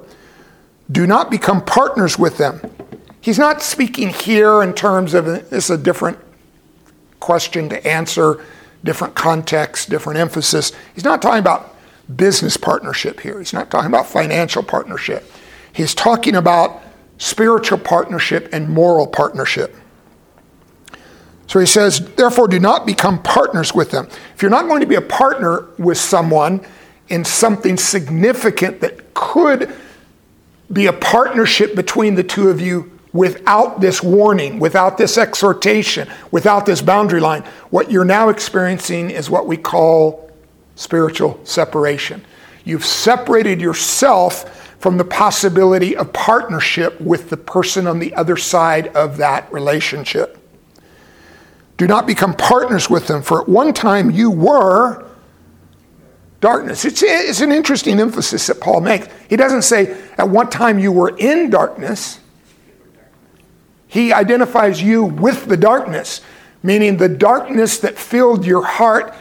[0.91, 2.62] do not become partners with them.
[3.19, 6.17] He's not speaking here in terms of this is a different
[7.19, 8.43] question to answer,
[8.83, 10.71] different context, different emphasis.
[10.93, 11.75] He's not talking about
[12.15, 13.38] business partnership here.
[13.39, 15.29] He's not talking about financial partnership.
[15.73, 16.81] He's talking about
[17.17, 19.75] spiritual partnership and moral partnership.
[21.47, 24.07] So he says, therefore, do not become partners with them.
[24.36, 26.65] If you're not going to be a partner with someone
[27.07, 29.73] in something significant that could
[30.71, 36.65] be a partnership between the two of you without this warning, without this exhortation, without
[36.65, 40.29] this boundary line, what you're now experiencing is what we call
[40.75, 42.23] spiritual separation.
[42.65, 48.88] You've separated yourself from the possibility of partnership with the person on the other side
[48.89, 50.38] of that relationship.
[51.78, 55.06] Do not become partners with them, for at one time you were
[56.40, 56.86] darkness.
[56.86, 59.08] It's, it's an interesting emphasis that Paul makes.
[59.30, 62.20] He doesn't say, at one time you were in darkness.
[63.88, 66.22] He identifies you with the darkness,
[66.63, 69.13] meaning the darkness that filled your heart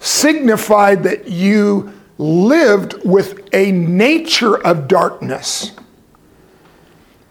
[0.00, 5.72] signified that you lived with a nature of darkness.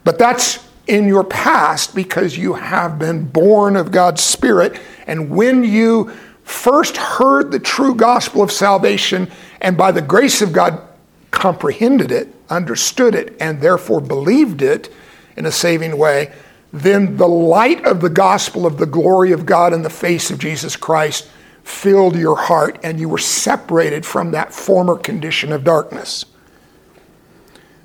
[0.03, 4.79] But that's in your past because you have been born of God's Spirit.
[5.05, 6.11] And when you
[6.43, 9.29] first heard the true gospel of salvation
[9.61, 10.81] and by the grace of God
[11.29, 14.91] comprehended it, understood it, and therefore believed it
[15.37, 16.33] in a saving way,
[16.73, 20.39] then the light of the gospel of the glory of God in the face of
[20.39, 21.29] Jesus Christ
[21.63, 26.25] filled your heart and you were separated from that former condition of darkness.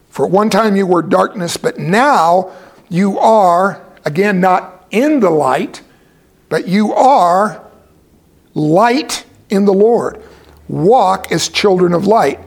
[0.08, 2.52] For one time you were darkness, but now
[2.88, 5.82] you are, again, not in the light,
[6.48, 7.64] but you are
[8.54, 10.22] light in the Lord.
[10.68, 12.40] Walk as children of light.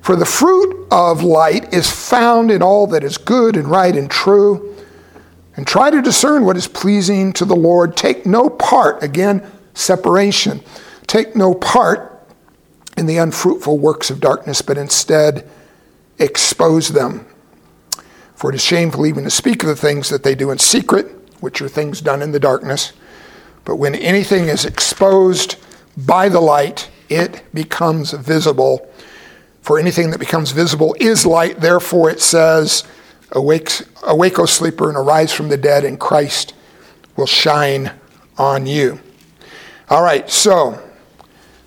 [0.00, 4.10] For the fruit of light is found in all that is good and right and
[4.10, 4.74] true.
[5.56, 7.96] And try to discern what is pleasing to the Lord.
[7.96, 10.60] Take no part, again, separation.
[11.06, 12.26] Take no part
[12.96, 15.48] in the unfruitful works of darkness, but instead
[16.18, 17.26] expose them.
[18.38, 21.06] For it is shameful even to speak of the things that they do in secret,
[21.40, 22.92] which are things done in the darkness.
[23.64, 25.56] But when anything is exposed
[25.96, 28.88] by the light, it becomes visible.
[29.60, 31.58] For anything that becomes visible is light.
[31.58, 32.84] Therefore, it says,
[33.32, 33.72] Awake,
[34.04, 36.54] awake, O sleeper, and arise from the dead, and Christ
[37.16, 37.90] will shine
[38.36, 39.00] on you.
[39.90, 40.80] All right, so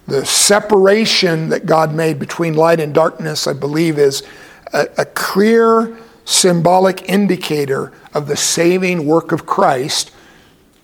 [0.07, 4.23] the separation that God made between light and darkness, I believe, is
[4.71, 5.97] a, a clear
[6.31, 10.11] symbolic indicator of the saving work of Christ,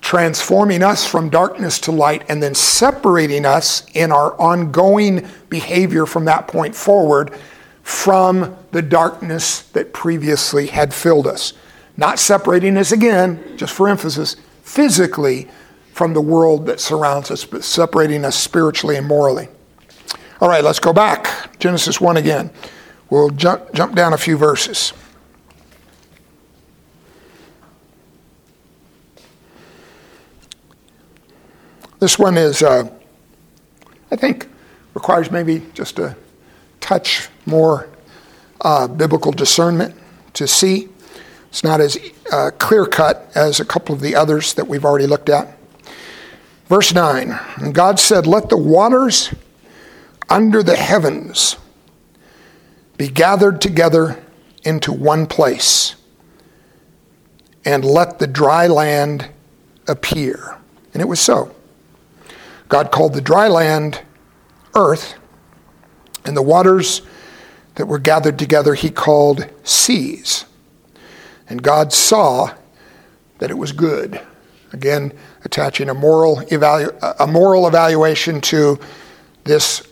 [0.01, 6.25] transforming us from darkness to light and then separating us in our ongoing behavior from
[6.25, 7.33] that point forward
[7.81, 11.53] from the darkness that previously had filled us.
[11.95, 15.47] Not separating us again, just for emphasis, physically
[15.93, 19.47] from the world that surrounds us, but separating us spiritually and morally.
[20.41, 21.57] All right, let's go back.
[21.59, 22.51] Genesis 1 again.
[23.09, 24.93] We'll jump, jump down a few verses.
[31.99, 32.89] This one is, uh,
[34.11, 34.47] I think,
[34.93, 36.15] requires maybe just a
[36.79, 37.89] touch more
[38.61, 39.95] uh, biblical discernment
[40.33, 40.89] to see.
[41.49, 41.97] It's not as
[42.31, 45.57] uh, clear cut as a couple of the others that we've already looked at.
[46.67, 49.33] Verse 9 And God said, Let the waters
[50.29, 51.57] under the heavens
[52.97, 54.23] be gathered together
[54.63, 55.95] into one place,
[57.65, 59.29] and let the dry land
[59.87, 60.57] appear.
[60.93, 61.55] And it was so.
[62.69, 64.01] God called the dry land
[64.75, 65.15] earth,
[66.25, 67.01] and the waters
[67.75, 70.45] that were gathered together he called seas.
[71.49, 72.53] And God saw
[73.37, 74.19] that it was good.
[74.73, 75.13] Again,
[75.45, 78.79] attaching a moral, evalu- a moral evaluation to
[79.45, 79.87] this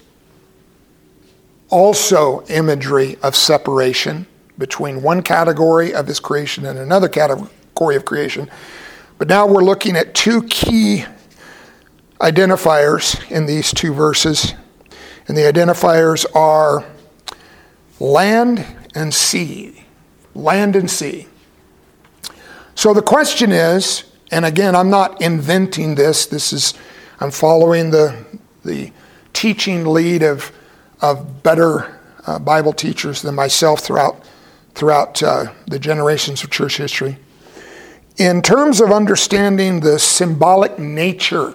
[1.69, 8.49] also imagery of separation between one category of his creation and another category of creation.
[9.17, 11.05] But now we're looking at two key
[12.19, 14.53] identifiers in these two verses.
[15.27, 16.85] And the identifiers are
[17.99, 19.85] land and sea.
[20.33, 21.27] Land and sea.
[22.75, 26.73] So the question is, and again, I'm not inventing this, this is,
[27.19, 28.25] I'm following the,
[28.63, 28.91] the
[29.33, 30.51] teaching lead of,
[31.01, 34.23] of better uh, Bible teachers than myself throughout,
[34.73, 37.17] throughout uh, the generations of church history.
[38.17, 41.53] In terms of understanding the symbolic nature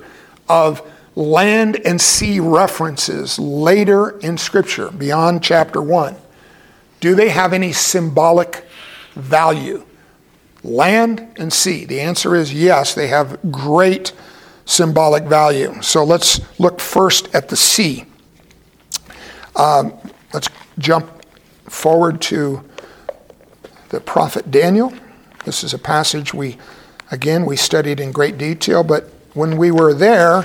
[0.51, 0.83] of
[1.15, 6.17] land and sea references later in Scripture, beyond chapter 1,
[6.99, 8.67] do they have any symbolic
[9.15, 9.85] value?
[10.65, 11.85] Land and sea.
[11.85, 14.13] The answer is yes, they have great
[14.67, 15.81] symbolic value.
[15.83, 18.05] So let's look first at the sea.
[19.55, 19.95] Um,
[20.35, 20.49] let's
[20.79, 21.25] jump
[21.69, 22.65] forward to
[23.91, 24.93] the prophet Daniel.
[25.45, 26.59] This is a passage we,
[27.11, 30.45] again, we studied in great detail, but when we were there,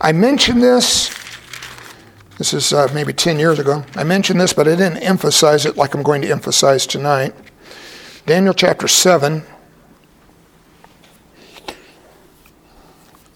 [0.00, 1.14] I mentioned this.
[2.38, 3.84] This is uh, maybe 10 years ago.
[3.94, 7.34] I mentioned this, but I didn't emphasize it like I'm going to emphasize tonight.
[8.26, 9.42] Daniel chapter 7.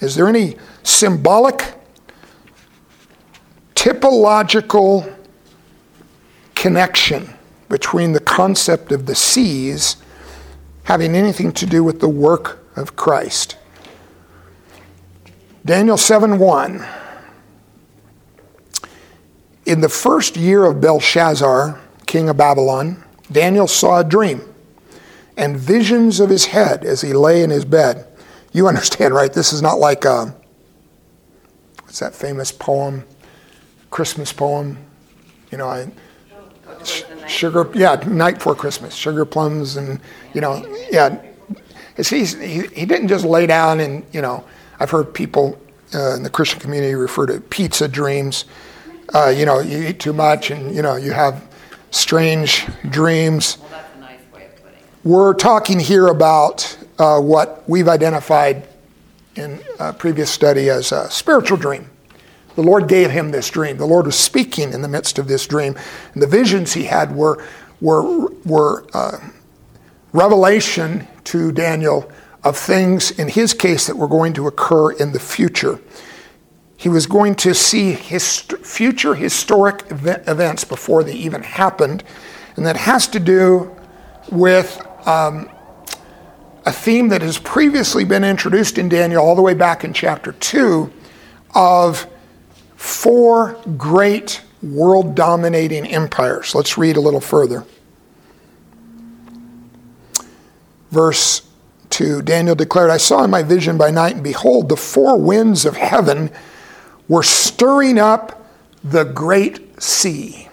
[0.00, 1.74] Is there any symbolic,
[3.74, 5.14] typological
[6.54, 7.32] connection
[7.68, 9.96] between the concept of the seas
[10.84, 13.56] having anything to do with the work of Christ?
[15.64, 16.86] Daniel 7 1.
[19.66, 24.42] In the first year of Belshazzar, king of Babylon, Daniel saw a dream
[25.36, 28.06] and visions of his head as he lay in his bed.
[28.52, 29.32] You understand, right?
[29.32, 30.34] This is not like a, um,
[31.84, 33.04] what's that famous poem,
[33.90, 34.78] Christmas poem?
[35.52, 35.90] You know, I,
[37.28, 40.00] sugar, yeah, night before Christmas, sugar plums, and
[40.34, 41.20] you know, yeah.
[41.96, 44.44] He, he didn't just lay down and you know.
[44.80, 45.60] I've heard people
[45.94, 48.46] uh, in the Christian community refer to pizza dreams.
[49.14, 51.46] Uh, you know, you eat too much, and you know you have
[51.90, 53.58] strange dreams.
[53.58, 54.84] Well, that's a nice way of putting it.
[55.04, 58.66] We're talking here about uh, what we've identified
[59.36, 61.90] in a previous study as a spiritual dream.
[62.56, 63.76] The Lord gave him this dream.
[63.76, 65.76] The Lord was speaking in the midst of this dream.
[66.14, 67.42] And the visions he had were,
[67.80, 69.18] were, were uh,
[70.12, 72.10] revelation to Daniel
[72.42, 75.80] of things, in his case, that were going to occur in the future.
[76.76, 82.02] He was going to see his future historic event, events before they even happened.
[82.56, 83.76] And that has to do
[84.30, 85.50] with um,
[86.64, 90.32] a theme that has previously been introduced in Daniel all the way back in chapter
[90.32, 90.90] 2
[91.54, 92.06] of
[92.76, 96.54] four great world dominating empires.
[96.54, 97.66] Let's read a little further.
[100.90, 101.49] Verse
[101.90, 105.64] 2 Daniel declared, I saw in my vision by night, and behold, the four winds
[105.64, 106.30] of heaven
[107.08, 108.46] were stirring up
[108.82, 110.48] the great sea.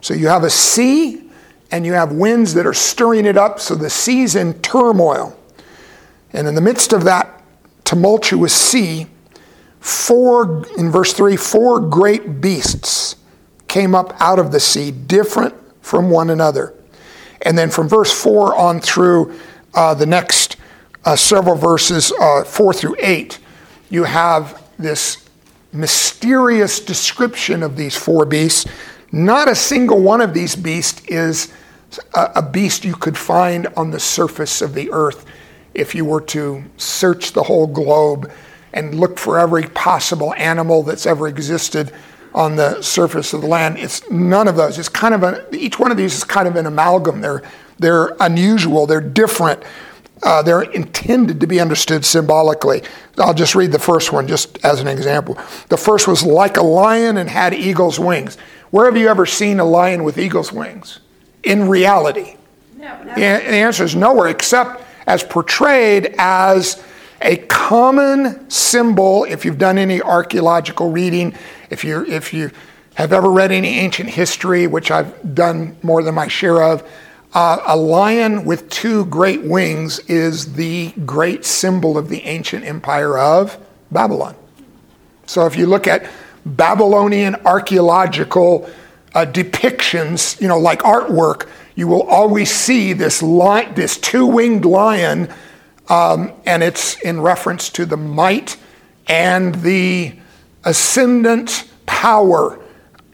[0.00, 1.30] So you have a sea
[1.70, 5.38] and you have winds that are stirring it up, so the sea's in turmoil.
[6.32, 7.42] And in the midst of that
[7.84, 9.06] tumultuous sea,
[9.78, 13.16] four, in verse 3, four great beasts
[13.68, 16.74] came up out of the sea, different from one another.
[17.42, 19.38] And then from verse 4 on through
[19.74, 20.56] uh, the next
[21.04, 23.38] uh, several verses, uh, 4 through 8,
[23.88, 25.28] you have this
[25.72, 28.66] mysterious description of these four beasts.
[29.12, 31.52] Not a single one of these beasts is
[32.14, 35.26] a beast you could find on the surface of the earth
[35.74, 38.30] if you were to search the whole globe
[38.72, 41.92] and look for every possible animal that's ever existed
[42.32, 43.76] on the surface of the land.
[43.78, 44.78] It's none of those.
[44.78, 47.20] It's kind of a, each one of these is kind of an amalgam.
[47.20, 47.42] They're
[47.80, 48.86] they're unusual.
[48.86, 49.62] They're different.
[50.22, 52.82] Uh, they're intended to be understood symbolically.
[53.18, 55.38] I'll just read the first one just as an example.
[55.68, 58.36] The first was like a lion and had eagle's wings.
[58.70, 61.00] Where have you ever seen a lion with eagle's wings?
[61.42, 62.36] in reality?
[62.76, 66.82] No, the, the answer is nowhere except as portrayed as
[67.22, 71.34] a common symbol if you've done any archaeological reading
[71.68, 72.50] if you if you
[72.94, 76.82] have ever read any ancient history which i've done more than my share of
[77.32, 83.18] uh, a lion with two great wings is the great symbol of the ancient empire
[83.18, 83.58] of
[83.90, 84.34] babylon.
[85.26, 86.10] So if you look at
[86.44, 88.68] babylonian archaeological
[89.14, 95.28] uh, depictions, you know, like artwork, you will always see this lion, this two-winged lion,
[95.88, 98.56] um, and it's in reference to the might
[99.06, 100.12] and the
[100.64, 102.58] ascendant power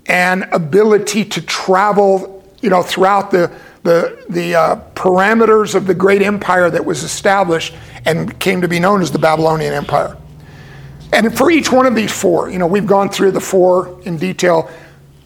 [0.07, 3.51] and ability to travel, you know, throughout the
[3.87, 7.75] the the uh, parameters of the great empire that was established
[8.05, 10.17] and came to be known as the Babylonian Empire.
[11.13, 14.19] And for each one of these four, you know, we've gone through the four in
[14.19, 14.71] detail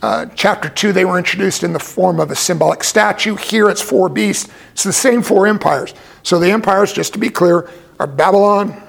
[0.03, 3.37] uh, chapter 2, they were introduced in the form of a symbolic statue.
[3.37, 4.51] Here it's four beasts.
[4.73, 5.93] It's the same four empires.
[6.23, 8.83] So the empires, just to be clear, are Babylon,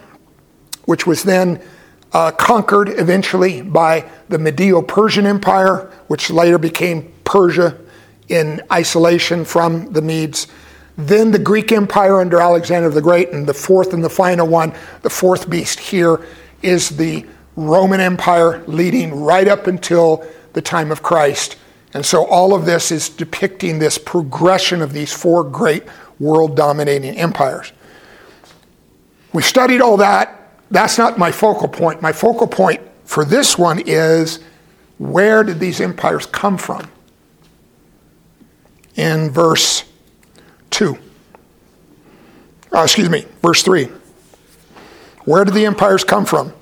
[0.86, 1.62] which was then
[2.14, 7.78] uh, conquered eventually by the Medo Persian Empire, which later became Persia
[8.32, 10.48] in isolation from the Medes.
[10.98, 14.74] Then the Greek Empire under Alexander the Great, and the fourth and the final one,
[15.02, 16.26] the fourth beast here,
[16.62, 17.26] is the
[17.56, 21.58] Roman Empire leading right up until the time of Christ.
[21.94, 25.84] And so all of this is depicting this progression of these four great
[26.20, 27.74] world dominating empires.
[29.34, 30.54] We studied all that.
[30.70, 32.02] That's not my focal point.
[32.02, 34.40] My focal point for this one is
[35.00, 36.90] where did these empires come from?
[39.02, 39.84] In verse
[40.70, 40.96] 2.
[42.72, 43.90] Uh, excuse me, verse 3.
[45.26, 46.54] Where did the empires come from?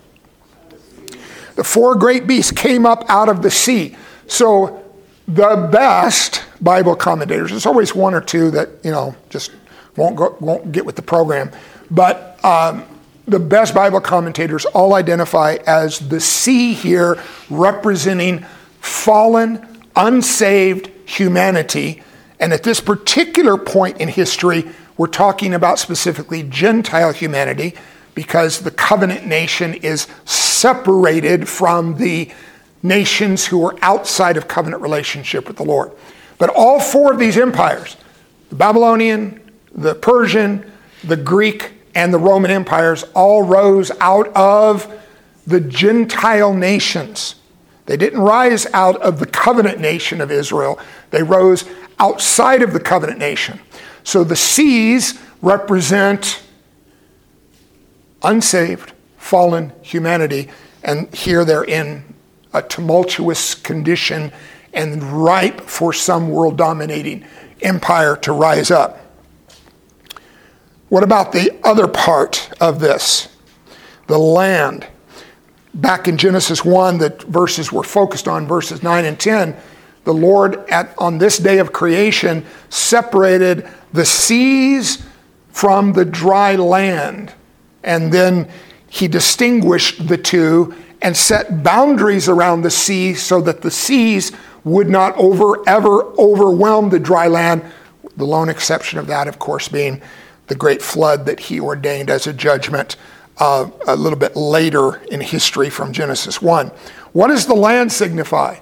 [1.55, 3.97] The four great beasts came up out of the sea.
[4.27, 4.81] So
[5.27, 9.51] the best Bible commentators, there's always one or two that, you know, just
[9.97, 11.51] won't, go, won't get with the program,
[11.91, 12.85] but um,
[13.27, 18.45] the best Bible commentators all identify as the sea here representing
[18.79, 19.67] fallen,
[19.97, 22.01] unsaved humanity.
[22.39, 27.75] And at this particular point in history, we're talking about specifically Gentile humanity
[28.15, 32.31] because the covenant nation is separated from the
[32.81, 35.91] nations who are outside of covenant relationship with the Lord.
[36.37, 37.97] But all four of these empires,
[38.49, 39.39] the Babylonian,
[39.73, 40.69] the Persian,
[41.03, 44.91] the Greek, and the Roman empires, all rose out of
[45.45, 47.35] the Gentile nations.
[47.85, 50.79] They didn't rise out of the covenant nation of Israel,
[51.11, 51.65] they rose
[51.99, 53.59] outside of the covenant nation.
[54.03, 56.41] So the seas represent
[58.23, 60.49] unsaved, fallen humanity,
[60.83, 62.03] and here they're in
[62.53, 64.31] a tumultuous condition
[64.73, 67.25] and ripe for some world dominating
[67.61, 68.99] empire to rise up.
[70.89, 73.29] What about the other part of this?
[74.07, 74.87] The land.
[75.73, 79.55] Back in Genesis 1, the verses were focused on, verses 9 and 10.
[80.03, 85.03] The Lord, at, on this day of creation, separated the seas
[85.49, 87.33] from the dry land.
[87.83, 88.49] And then
[88.89, 94.31] he distinguished the two and set boundaries around the sea so that the seas
[94.63, 97.63] would not over, ever overwhelm the dry land.
[98.17, 100.01] The lone exception of that, of course, being
[100.47, 102.95] the great flood that he ordained as a judgment
[103.37, 106.67] uh, a little bit later in history from Genesis 1.
[107.13, 108.57] What does the land signify?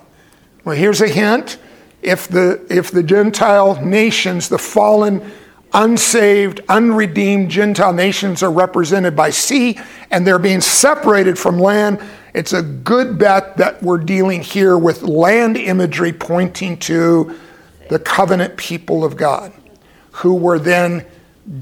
[0.68, 1.60] Well, here's a hint.
[2.02, 5.32] If the, if the Gentile nations, the fallen,
[5.72, 9.80] unsaved, unredeemed Gentile nations are represented by sea
[10.12, 12.02] and they're being separated from land,
[12.34, 17.40] it's a good bet that we're dealing here with land imagery pointing to
[17.88, 19.54] the covenant people of God,
[20.12, 21.06] who were then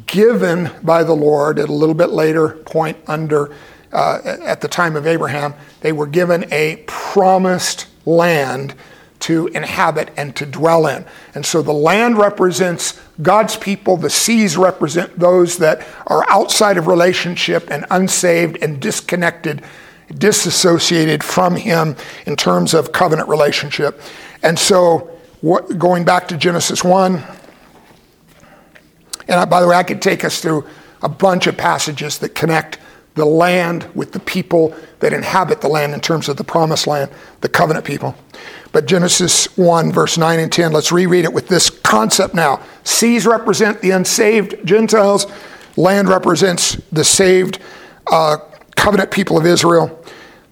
[0.08, 3.56] given by the Lord at a little bit later point under
[3.94, 8.74] uh, at the time of Abraham, they were given a promised land
[9.26, 11.04] to inhabit and to dwell in.
[11.34, 16.86] And so the land represents God's people, the seas represent those that are outside of
[16.86, 19.64] relationship and unsaved and disconnected
[20.14, 21.96] disassociated from him
[22.28, 24.00] in terms of covenant relationship.
[24.44, 25.10] And so,
[25.42, 27.24] what, going back to Genesis 1,
[29.28, 30.68] and I, by the way, I could take us through
[31.02, 32.78] a bunch of passages that connect
[33.16, 37.10] the land with the people that inhabit the land in terms of the promised land,
[37.42, 38.14] the covenant people.
[38.76, 42.62] But Genesis 1, verse 9 and 10, let's reread it with this concept now.
[42.84, 45.28] Seas represent the unsaved Gentiles,
[45.78, 47.60] land represents the saved
[48.12, 48.36] uh,
[48.76, 50.04] covenant people of Israel.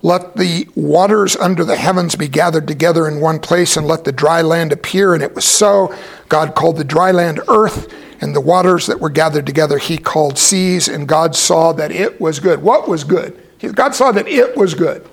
[0.03, 4.13] Let the waters under the heavens be gathered together in one place, and let the
[4.13, 5.13] dry land appear.
[5.13, 5.93] And it was so.
[6.30, 10.38] God called the dry land earth, and the waters that were gathered together he called
[10.38, 10.88] seas.
[10.88, 12.61] And God saw that it was good.
[12.61, 13.38] What was good?
[13.76, 15.05] God saw that it was good.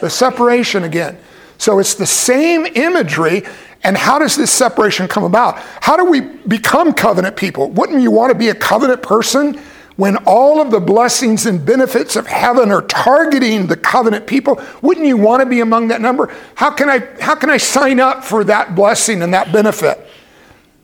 [0.00, 1.18] The separation again.
[1.62, 3.44] So it's the same imagery.
[3.84, 5.60] And how does this separation come about?
[5.80, 7.70] How do we become covenant people?
[7.70, 9.60] Wouldn't you want to be a covenant person?
[9.96, 15.06] when all of the blessings and benefits of heaven are targeting the covenant people, wouldn't
[15.06, 16.34] you want to be among that number?
[16.54, 20.04] How can I, how can I sign up for that blessing and that benefit?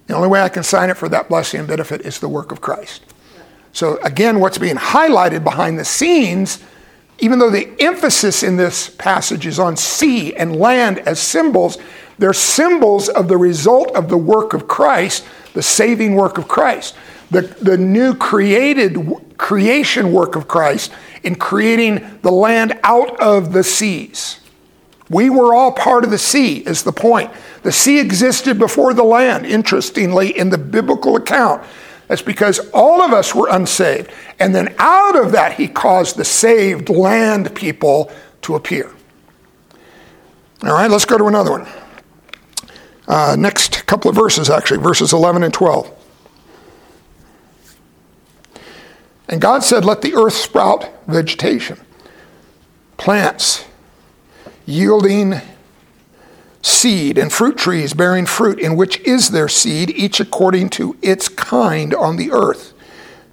[0.06, 2.52] The only way I can sign up for that blessing and benefit is the work
[2.52, 3.02] of Christ.
[3.72, 6.62] So, again, what's being highlighted behind the scenes,
[7.18, 11.78] even though the emphasis in this passage is on sea and land as symbols,
[12.18, 16.94] they're symbols of the result of the work of Christ, the saving work of Christ
[17.30, 18.98] the, the new created
[19.36, 20.92] creation work of Christ
[21.22, 24.40] in creating the land out of the seas.
[25.10, 27.30] We were all part of the sea, is the point.
[27.62, 31.64] The sea existed before the land, interestingly, in the biblical account.
[32.08, 34.10] That's because all of us were unsaved.
[34.38, 38.10] And then out of that, he caused the saved land people
[38.42, 38.90] to appear.
[40.62, 41.68] All right, let's go to another one.
[43.06, 45.94] Uh, next couple of verses, actually, verses 11 and 12.
[49.28, 51.78] And God said, Let the earth sprout vegetation,
[52.96, 53.66] plants
[54.66, 55.40] yielding
[56.62, 61.28] seed, and fruit trees bearing fruit, in which is their seed, each according to its
[61.28, 62.72] kind on the earth.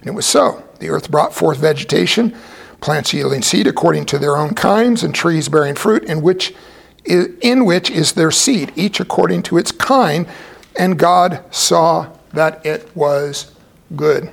[0.00, 0.62] And it was so.
[0.78, 2.36] The earth brought forth vegetation,
[2.80, 6.54] plants yielding seed according to their own kinds, and trees bearing fruit, in which
[7.06, 10.26] in which is their seed, each according to its kind.
[10.76, 13.52] And God saw that it was
[13.94, 14.30] good.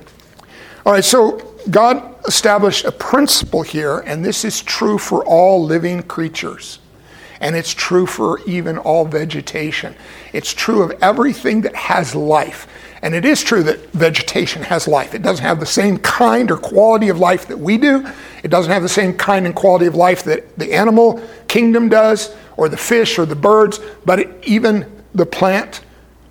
[0.84, 1.38] All right, so
[1.70, 6.80] God established a principle here, and this is true for all living creatures.
[7.44, 9.94] And it's true for even all vegetation.
[10.32, 12.66] It's true of everything that has life.
[13.02, 15.14] And it is true that vegetation has life.
[15.14, 18.10] It doesn't have the same kind or quality of life that we do.
[18.42, 22.34] It doesn't have the same kind and quality of life that the animal kingdom does,
[22.56, 25.82] or the fish, or the birds, but it, even the plant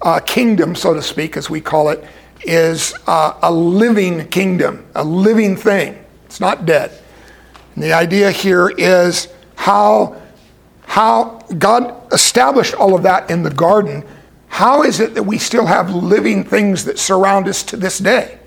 [0.01, 2.03] uh, kingdom, so to speak, as we call it,
[2.43, 6.03] is uh, a living kingdom, a living thing.
[6.25, 6.91] It's not dead.
[7.75, 10.19] And the idea here is how,
[10.93, 14.03] how God established all of that in the garden
[14.53, 18.37] how is it that we still have living things that surround us to this day?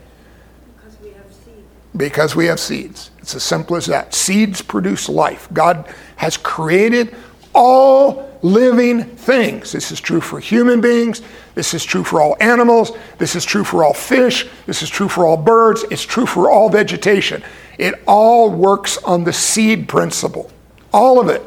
[0.77, 1.67] Because we have seeds.
[1.97, 3.11] Because we have seeds.
[3.19, 4.15] It's as simple as that.
[4.15, 5.49] Seeds produce life.
[5.53, 7.13] God has created
[7.53, 9.73] all living things.
[9.73, 11.23] This is true for human beings.
[11.57, 12.93] This is true for all animals.
[13.19, 14.47] This is true for all fish.
[14.67, 15.85] This is true for all birds.
[15.91, 17.43] It's true for all vegetation.
[17.79, 20.53] It all works on the seed principle.
[20.93, 21.43] All of it.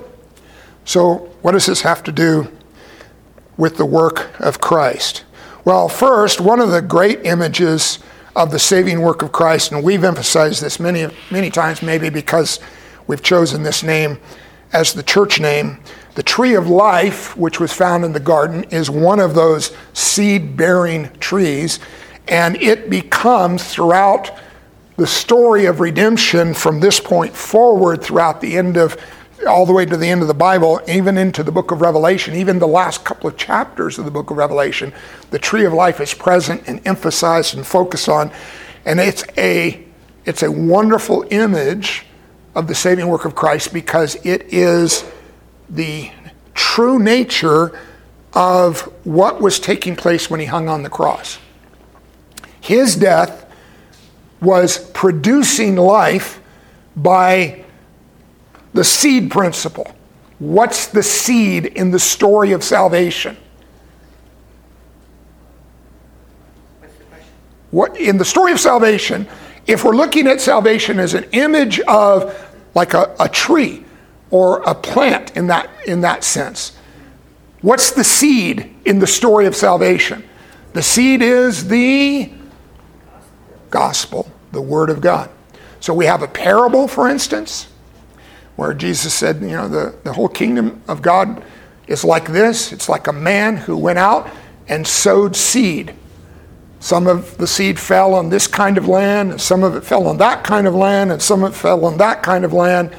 [0.90, 2.48] So, what does this have to do
[3.58, 5.24] with the work of Christ?
[5.64, 8.00] Well, first, one of the great images
[8.36, 12.60] of the saving work of Christ, and we've emphasized this many, many times, maybe because
[13.06, 14.18] we've chosen this name
[14.74, 15.80] as the church name.
[16.16, 20.58] The tree of life, which was found in the garden, is one of those seed
[20.58, 21.78] bearing trees,
[22.28, 24.36] and it becomes throughout
[24.98, 28.98] the story of redemption from this point forward, throughout the end of
[29.48, 32.36] all the way to the end of the Bible, even into the book of Revelation,
[32.36, 34.94] even the last couple of chapters of the book of Revelation,
[35.32, 38.32] the tree of life is present and emphasized and focused on.
[38.86, 39.84] And it's a,
[40.26, 42.06] it's a wonderful image
[42.56, 45.06] of the saving work of Christ because it is
[45.70, 46.12] the
[46.54, 47.80] true nature
[48.34, 51.40] of what was taking place when he hung on the cross.
[52.62, 53.46] His death
[54.42, 56.42] was producing life
[56.96, 57.66] by
[58.74, 59.88] the seed principle.
[60.40, 63.38] What's the seed in the story of salvation?
[67.72, 69.28] What in the story of salvation,
[69.68, 72.36] if we're looking at salvation as an image of
[72.74, 73.86] like a, a tree
[74.32, 76.76] or a plant in that in that sense,
[77.62, 80.24] what's the seed in the story of salvation?
[80.74, 82.32] The seed is the
[83.70, 85.30] gospel, the word of God.
[85.80, 87.69] So we have a parable, for instance,
[88.60, 91.42] where Jesus said, you know, the, the whole kingdom of God
[91.88, 94.30] is like this it's like a man who went out
[94.68, 95.96] and sowed seed.
[96.82, 100.08] Some of the seed fell on this kind of land, and some of it fell
[100.08, 102.96] on that kind of land, and some of it fell on that kind of land,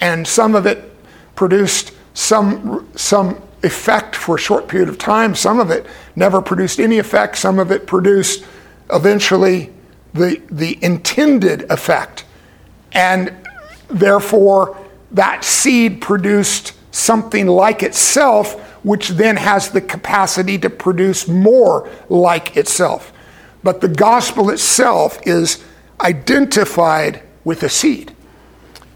[0.00, 0.90] and some of it
[1.34, 5.34] produced some, some effect for a short period of time.
[5.34, 5.86] Some of it
[6.16, 7.36] never produced any effect.
[7.36, 8.44] Some of it produced
[8.92, 9.72] eventually
[10.14, 12.24] the, the intended effect.
[12.92, 13.34] And
[13.88, 14.76] therefore,
[15.12, 18.54] that seed produced something like itself,
[18.84, 23.12] which then has the capacity to produce more like itself.
[23.62, 25.62] But the gospel itself is
[26.00, 28.14] identified with a seed.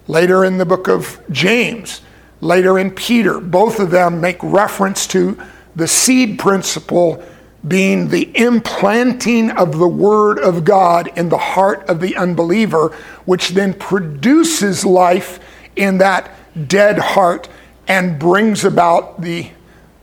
[0.07, 2.01] Later in the book of James,
[2.41, 5.39] later in Peter, both of them make reference to
[5.77, 7.23] the seed principle
[7.67, 12.89] being the implanting of the Word of God in the heart of the unbeliever,
[13.25, 15.41] which then produces life
[15.77, 16.31] in that
[16.69, 17.49] dead heart
[17.87, 19.51] and brings about the,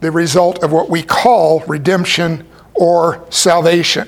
[0.01, 4.07] the result of what we call redemption or salvation.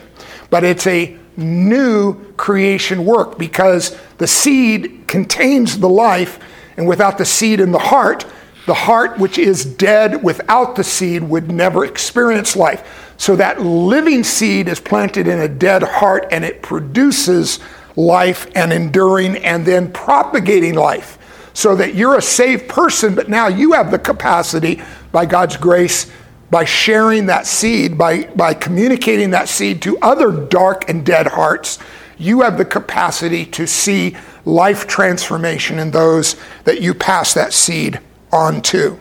[0.49, 6.39] But it's a new creation work because the seed contains the life,
[6.78, 8.26] and without the seed in the heart,
[8.66, 13.14] the heart, which is dead without the seed, would never experience life.
[13.18, 17.59] So that living seed is planted in a dead heart and it produces
[17.95, 21.18] life and enduring and then propagating life
[21.53, 24.81] so that you're a saved person, but now you have the capacity
[25.11, 26.11] by God's grace,
[26.49, 31.79] by sharing that seed, by, by communicating that seed to other dark and dead hearts,
[32.17, 37.99] you have the capacity to see life transformation in those that you pass that seed
[38.31, 38.99] on to.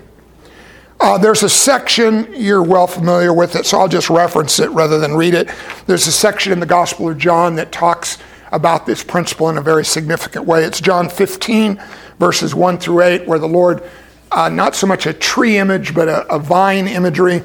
[1.00, 4.98] Uh, there's a section, you're well familiar with it, so I'll just reference it rather
[4.98, 5.50] than read it.
[5.86, 8.18] There's a section in the Gospel of John that talks
[8.53, 10.62] about this principle in a very significant way.
[10.62, 11.82] It's John 15,
[12.19, 13.83] verses 1 through 8, where the Lord,
[14.31, 17.43] uh, not so much a tree image, but a, a vine imagery,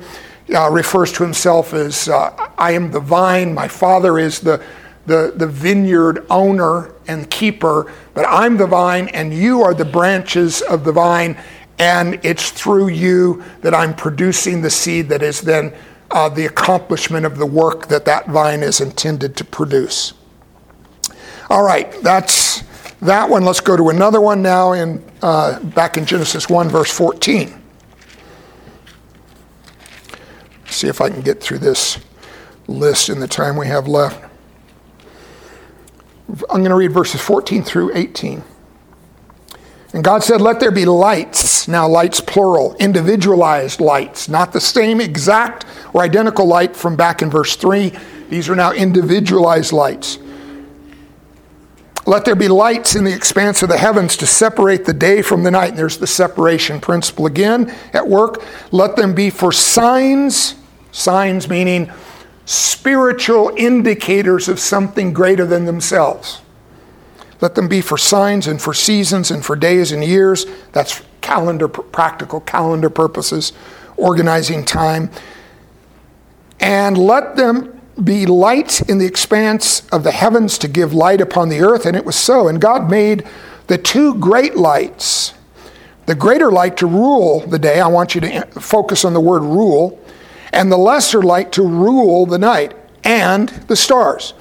[0.54, 4.64] uh, refers to himself as uh, I am the vine, my Father is the,
[5.06, 10.62] the, the vineyard owner and keeper, but I'm the vine, and you are the branches
[10.62, 11.38] of the vine,
[11.80, 15.74] and it's through you that I'm producing the seed that is then
[16.12, 20.14] uh, the accomplishment of the work that that vine is intended to produce.
[21.50, 22.64] All right, that's
[23.02, 23.46] that one.
[23.46, 27.54] Let's go to another one now in uh, back in Genesis 1, verse 14.
[30.68, 32.00] See if I can get through this
[32.68, 34.24] list in the time we have left.
[36.50, 38.44] I'm going to read verses 14 through 18.
[39.94, 41.68] And God said, Let there be lights.
[41.68, 47.30] Now, lights plural, individualized lights, not the same exact or identical light from back in
[47.30, 47.94] verse 3.
[48.30, 50.20] These are now individualized lights.
[52.08, 55.44] Let there be lights in the expanse of the heavens to separate the day from
[55.44, 55.72] the night.
[55.72, 58.42] And there's the separation principle again at work.
[58.72, 60.56] Let them be for signs,
[60.94, 61.92] signs meaning
[62.46, 66.40] spiritual indicators of something greater than themselves.
[67.42, 70.46] Let them be for signs and for seasons and for days and years.
[70.72, 73.52] That's calendar, practical calendar purposes,
[73.98, 75.12] organizing time.
[76.62, 81.50] And let them be light in the expanse of the heavens to give light upon
[81.50, 81.86] the earth.
[81.86, 82.48] And it was so.
[82.48, 83.28] And God made
[83.68, 85.34] the two great lights,
[86.06, 87.80] the greater light to rule the day.
[87.80, 90.00] I want you to focus on the word rule,
[90.54, 94.34] and the lesser light to rule the night, and the stars.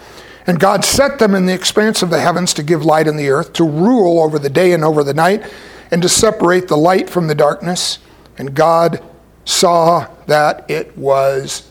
[0.46, 3.28] And God set them in the expanse of the heavens to give light in the
[3.30, 5.44] earth, to rule over the day and over the night,
[5.90, 7.98] and to separate the light from the darkness.
[8.38, 9.02] And God
[9.44, 11.68] saw that it was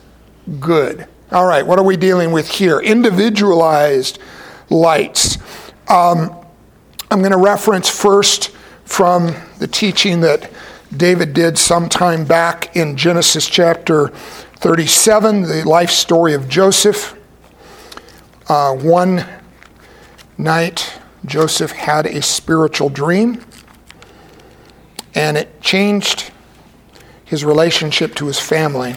[0.60, 1.08] good.
[1.36, 2.80] All right, what are we dealing with here?
[2.80, 4.20] Individualized
[4.70, 5.38] lights.
[5.90, 6.34] Um,
[7.12, 8.52] I'm going to reference first
[8.86, 10.50] from the teaching that
[10.96, 14.08] David did sometime back in Genesis chapter
[14.60, 17.20] 37, the life story of Joseph.
[18.48, 19.26] Uh, one
[20.38, 23.44] night, Joseph had a spiritual dream,
[25.14, 26.32] and it changed
[27.26, 28.96] his relationship to his family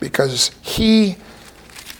[0.00, 1.16] because he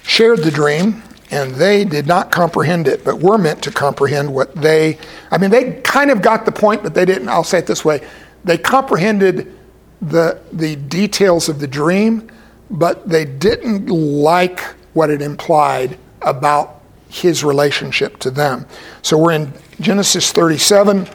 [0.02, 4.54] shared the dream and they did not comprehend it, but we're meant to comprehend what
[4.54, 4.98] they,
[5.30, 7.84] I mean, they kind of got the point, but they didn't, I'll say it this
[7.84, 8.06] way.
[8.44, 9.52] They comprehended
[10.00, 12.30] the, the details of the dream,
[12.70, 14.60] but they didn't like
[14.92, 18.66] what it implied about his relationship to them.
[19.02, 21.08] So we're in Genesis 37,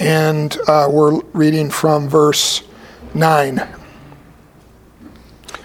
[0.00, 2.62] and uh, we're reading from verse
[3.14, 3.83] 9.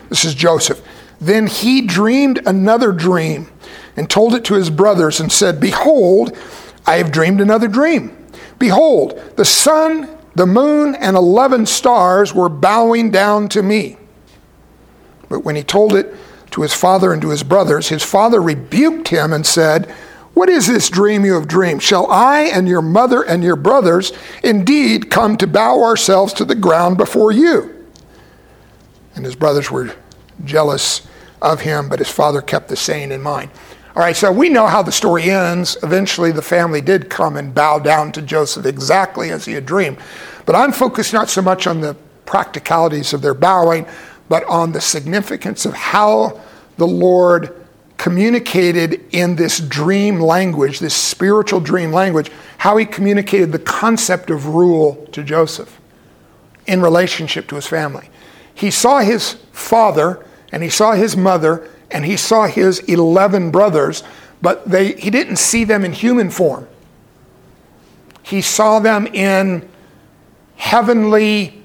[0.09, 0.85] This is Joseph.
[1.21, 3.49] Then he dreamed another dream
[3.95, 6.37] and told it to his brothers and said, Behold,
[6.85, 8.15] I have dreamed another dream.
[8.57, 13.97] Behold, the sun, the moon, and 11 stars were bowing down to me.
[15.27, 16.15] But when he told it
[16.51, 19.85] to his father and to his brothers, his father rebuked him and said,
[20.33, 21.83] What is this dream you have dreamed?
[21.83, 24.11] Shall I and your mother and your brothers
[24.43, 27.78] indeed come to bow ourselves to the ground before you?
[29.19, 29.93] And his brothers were
[30.45, 31.05] jealous
[31.41, 33.51] of him, but his father kept the saying in mind.
[33.95, 35.77] All right, so we know how the story ends.
[35.83, 39.97] Eventually, the family did come and bow down to Joseph exactly as he had dreamed.
[40.45, 43.85] But I'm focused not so much on the practicalities of their bowing,
[44.29, 46.39] but on the significance of how
[46.77, 47.53] the Lord
[47.97, 54.45] communicated in this dream language, this spiritual dream language, how he communicated the concept of
[54.45, 55.77] rule to Joseph
[56.67, 58.09] in relationship to his family
[58.59, 64.03] he saw his father and he saw his mother and he saw his 11 brothers,
[64.41, 66.67] but they, he didn't see them in human form.
[68.21, 69.67] He saw them in
[70.57, 71.63] heavenly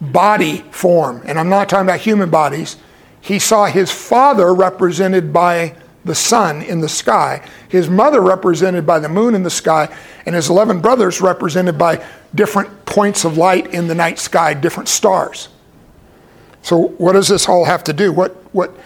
[0.00, 1.22] body form.
[1.24, 2.78] And I'm not talking about human bodies.
[3.20, 8.98] He saw his father represented by the sun in the sky, his mother represented by
[8.98, 9.88] the moon in the sky,
[10.24, 14.88] and his 11 brothers represented by different points of light in the night sky, different
[14.88, 15.48] stars.
[16.66, 18.12] So what does this all have to do?
[18.12, 18.76] What what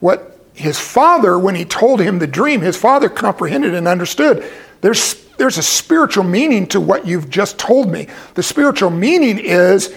[0.00, 4.44] what his father, when he told him the dream, his father comprehended and understood.
[4.80, 8.08] There's there's a spiritual meaning to what you've just told me.
[8.34, 9.94] The spiritual meaning is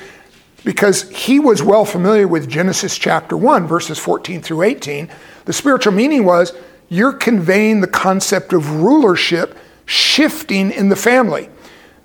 [0.63, 5.09] because he was well familiar with Genesis chapter 1, verses 14 through 18.
[5.45, 6.53] The spiritual meaning was
[6.89, 11.49] you're conveying the concept of rulership shifting in the family.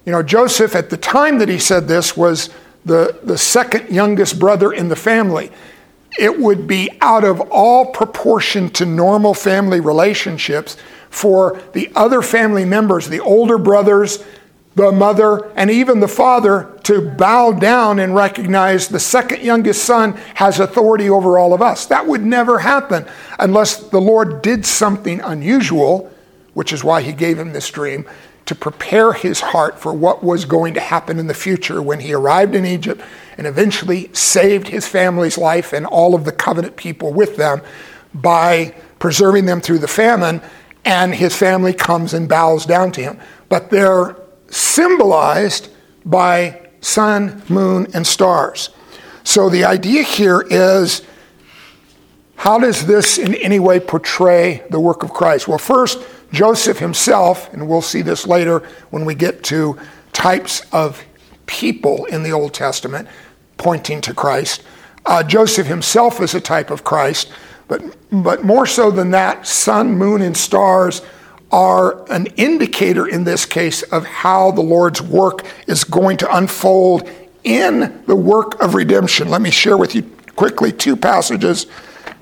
[0.07, 2.49] You know, Joseph, at the time that he said this, was
[2.87, 5.51] the, the second youngest brother in the family,
[6.19, 10.77] it would be out of all proportion to normal family relationships
[11.11, 14.25] for the other family members, the older brothers,
[14.77, 20.13] the mother, and even the father to bow down and recognize the second youngest son
[20.35, 21.87] has authority over all of us.
[21.87, 23.05] That would never happen
[23.39, 26.13] unless the Lord did something unusual,
[26.55, 28.07] which is why he gave him this dream,
[28.47, 32.15] to prepare his heart for what was going to happen in the future when he
[32.15, 33.03] arrived in Egypt
[33.37, 37.61] and eventually saved his family's life and all of the covenant people with them
[38.15, 40.41] by preserving them through the famine.
[40.85, 43.19] And his family comes and bows down to him.
[43.49, 44.17] But they're
[44.49, 45.69] symbolized
[46.05, 48.71] by sun, moon, and stars.
[49.25, 51.03] So the idea here is
[52.37, 55.49] how does this in any way portray the work of Christ?
[55.49, 55.99] Well, first,
[56.33, 58.61] Joseph himself, and we'll see this later
[58.91, 59.79] when we get to
[60.13, 61.05] types of
[61.47, 63.09] people in the Old Testament
[63.57, 64.63] pointing to Christ.
[65.05, 67.31] Uh, Joseph himself is a type of Christ,
[67.69, 71.03] but, but more so than that, sun, moon, and stars
[71.53, 77.09] are an indicator in this case of how the Lord's work is going to unfold
[77.45, 79.29] in the work of redemption.
[79.29, 80.03] Let me share with you
[80.35, 81.67] quickly two passages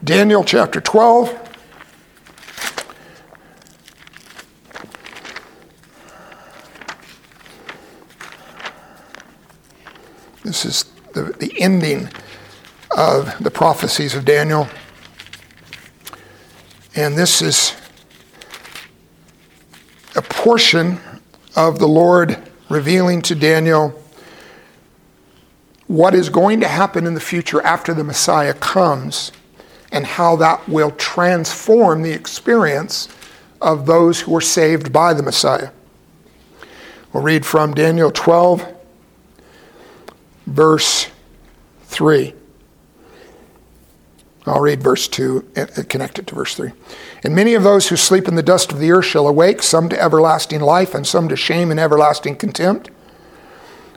[0.04, 1.43] Daniel chapter 12.
[10.44, 10.84] This is
[11.14, 12.08] the, the ending
[12.96, 14.68] of the prophecies of Daniel.
[16.94, 17.74] And this is
[20.14, 21.00] a portion
[21.56, 22.36] of the Lord
[22.68, 24.00] revealing to Daniel
[25.86, 29.32] what is going to happen in the future after the Messiah comes
[29.92, 33.08] and how that will transform the experience
[33.60, 35.70] of those who are saved by the Messiah.
[37.12, 38.73] We'll read from Daniel 12,
[40.46, 41.08] verse
[41.84, 42.34] 3.
[44.46, 46.72] I'll read verse 2, uh, connected to verse 3.
[47.22, 49.88] And many of those who sleep in the dust of the earth shall awake, some
[49.88, 52.90] to everlasting life, and some to shame and everlasting contempt.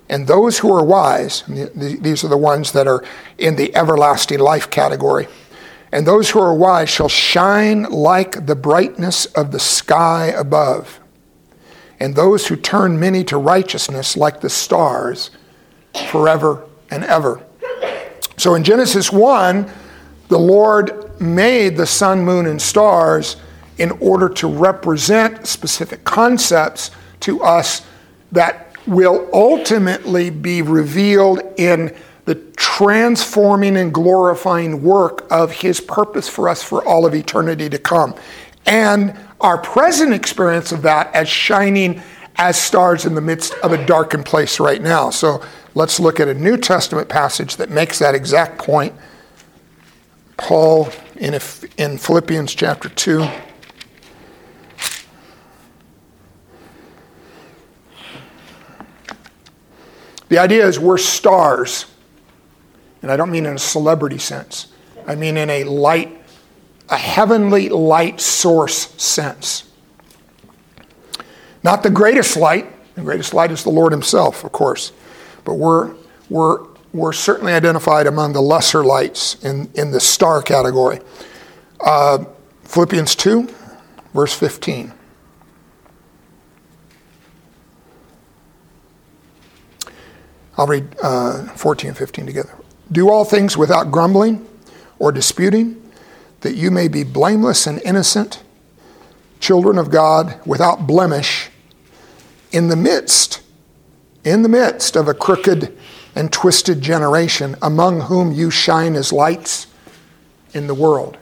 [0.09, 3.03] And those who are wise, these are the ones that are
[3.37, 5.27] in the everlasting life category,
[5.91, 10.99] and those who are wise shall shine like the brightness of the sky above.
[11.99, 15.31] And those who turn many to righteousness like the stars
[16.05, 17.43] forever and ever.
[18.37, 19.69] So in Genesis 1,
[20.27, 23.37] the Lord made the sun, moon, and stars
[23.77, 26.91] in order to represent specific concepts
[27.21, 27.85] to us
[28.31, 31.95] that will ultimately be revealed in
[32.25, 37.77] the transforming and glorifying work of His purpose for us for all of eternity to
[37.77, 38.13] come.
[38.65, 42.01] And our present experience of that as shining
[42.37, 45.09] as stars in the midst of a darkened place right now.
[45.09, 48.93] So let's look at a New Testament passage that makes that exact point
[50.37, 51.39] Paul in,
[51.77, 53.27] in Philippians chapter 2.
[60.29, 61.85] The idea is we're stars.
[63.01, 64.67] And I don't mean in a celebrity sense,
[65.05, 66.21] I mean in a light,
[66.89, 69.66] a heavenly light source sense.
[71.67, 72.65] Not the greatest light,
[72.95, 74.93] the greatest light is the Lord Himself, of course,
[75.43, 75.93] but we're,
[76.29, 81.01] we're were certainly identified among the lesser lights in, in the star category.
[81.81, 82.23] Uh,
[82.63, 83.49] Philippians 2,
[84.13, 84.93] verse 15.
[90.57, 92.55] I'll read uh, 14 and 15 together.
[92.93, 94.47] Do all things without grumbling
[94.99, 95.91] or disputing,
[96.39, 98.41] that you may be blameless and innocent,
[99.41, 101.49] children of God, without blemish,
[102.57, 103.41] in the midst,
[104.23, 105.77] in the midst of a crooked
[106.15, 109.67] and twisted generation, among whom you shine as lights
[110.55, 111.19] in the world.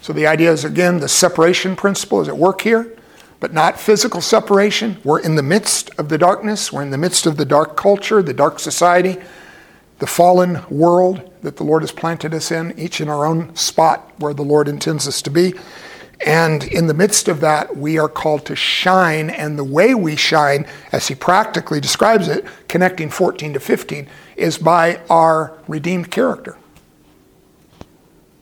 [0.00, 2.96] So the idea is again, the separation principle is at work here,
[3.40, 4.98] but not physical separation.
[5.02, 8.22] We're in the midst of the darkness, we're in the midst of the dark culture,
[8.22, 9.16] the dark society,
[9.98, 14.12] the fallen world that the Lord has planted us in, each in our own spot
[14.18, 15.54] where the Lord intends us to be.
[16.24, 19.28] And in the midst of that, we are called to shine.
[19.28, 24.58] And the way we shine, as he practically describes it, connecting 14 to 15, is
[24.58, 26.56] by our redeemed character.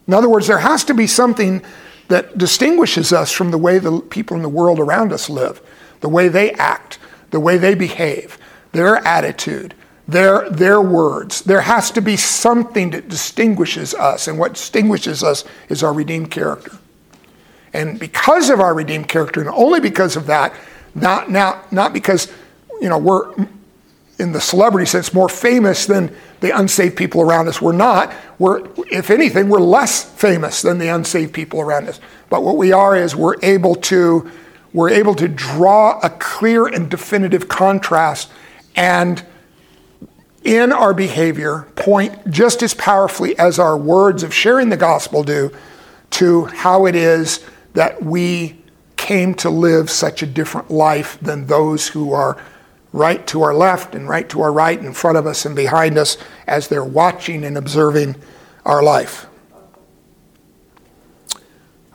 [0.07, 1.62] In other words, there has to be something
[2.09, 5.61] that distinguishes us from the way the people in the world around us live,
[6.01, 6.99] the way they act,
[7.31, 8.39] the way they behave,
[8.72, 9.75] their attitude,
[10.07, 11.43] their, their words.
[11.43, 16.31] There has to be something that distinguishes us, and what distinguishes us is our redeemed
[16.31, 16.79] character.
[17.75, 20.55] And because of our redeemed character, and only because of that,
[20.95, 22.33] not, not, not because
[22.81, 23.35] you know, we're
[24.18, 27.61] in the celebrity sense, more famous than the unsaved people around us.
[27.61, 28.12] We're not.
[28.39, 32.01] We're, if anything, we're less famous than the unsaved people around us.
[32.31, 34.31] But what we are is we're able to,
[34.72, 38.31] we're able to draw a clear and definitive contrast
[38.77, 39.25] and
[40.45, 45.51] in our behavior point just as powerfully as our words of sharing the gospel do
[46.11, 47.43] to how it is
[47.75, 48.57] that we
[48.97, 52.41] came to live such a different life than those who are
[52.93, 55.99] right to our left and right to our right, in front of us and behind
[55.99, 56.16] us,
[56.47, 58.16] as they're watching and observing
[58.64, 59.27] our life.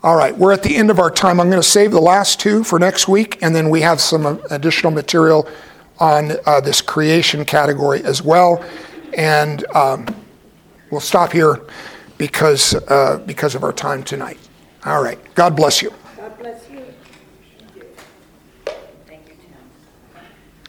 [0.04, 1.40] All right, we're at the end of our time.
[1.40, 4.42] I'm going to save the last two for next week, and then we have some
[4.50, 5.48] additional material
[6.00, 8.64] on uh, this creation category as well.
[9.14, 10.06] And um,
[10.92, 11.62] we'll stop here
[12.18, 14.38] because, uh, because of our time tonight.
[14.86, 15.94] All right, God bless you.